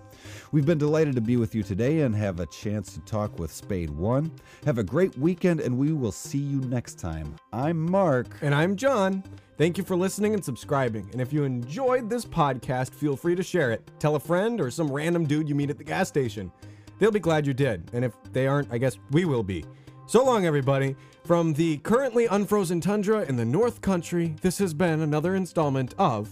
We've 0.53 0.65
been 0.65 0.77
delighted 0.77 1.15
to 1.15 1.21
be 1.21 1.35
with 1.35 1.53
you 1.53 1.63
today 1.63 1.99
and 1.99 2.15
have 2.15 2.39
a 2.39 2.45
chance 2.45 2.93
to 2.93 3.01
talk 3.01 3.37
with 3.37 3.51
Spade 3.51 3.89
One. 3.89 4.31
Have 4.65 4.77
a 4.77 4.85
great 4.85 5.17
weekend, 5.17 5.59
and 5.59 5.77
we 5.77 5.91
will 5.91 6.13
see 6.13 6.37
you 6.37 6.61
next 6.61 6.97
time. 6.97 7.35
I'm 7.51 7.77
Mark. 7.77 8.27
And 8.41 8.55
I'm 8.55 8.77
John. 8.77 9.25
Thank 9.57 9.77
you 9.77 9.83
for 9.83 9.97
listening 9.97 10.33
and 10.33 10.45
subscribing. 10.45 11.09
And 11.11 11.19
if 11.19 11.33
you 11.33 11.43
enjoyed 11.43 12.09
this 12.09 12.23
podcast, 12.23 12.93
feel 12.93 13.17
free 13.17 13.35
to 13.35 13.43
share 13.43 13.71
it. 13.71 13.91
Tell 13.99 14.15
a 14.15 14.19
friend 14.19 14.61
or 14.61 14.71
some 14.71 14.89
random 14.89 15.25
dude 15.25 15.49
you 15.49 15.55
meet 15.55 15.71
at 15.71 15.77
the 15.77 15.83
gas 15.83 16.07
station. 16.07 16.53
They'll 16.99 17.11
be 17.11 17.19
glad 17.19 17.45
you 17.45 17.53
did. 17.53 17.91
And 17.91 18.05
if 18.05 18.13
they 18.31 18.47
aren't, 18.47 18.71
I 18.71 18.77
guess 18.77 18.97
we 19.11 19.25
will 19.25 19.43
be. 19.43 19.65
So 20.07 20.23
long, 20.23 20.45
everybody. 20.45 20.95
From 21.25 21.55
the 21.55 21.79
currently 21.79 22.27
unfrozen 22.27 22.79
tundra 22.79 23.23
in 23.23 23.35
the 23.35 23.43
North 23.43 23.81
Country, 23.81 24.35
this 24.41 24.57
has 24.59 24.73
been 24.73 25.01
another 25.01 25.35
installment 25.35 25.93
of 25.99 26.29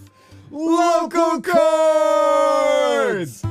Local 0.50 1.42
Chords! 1.42 3.44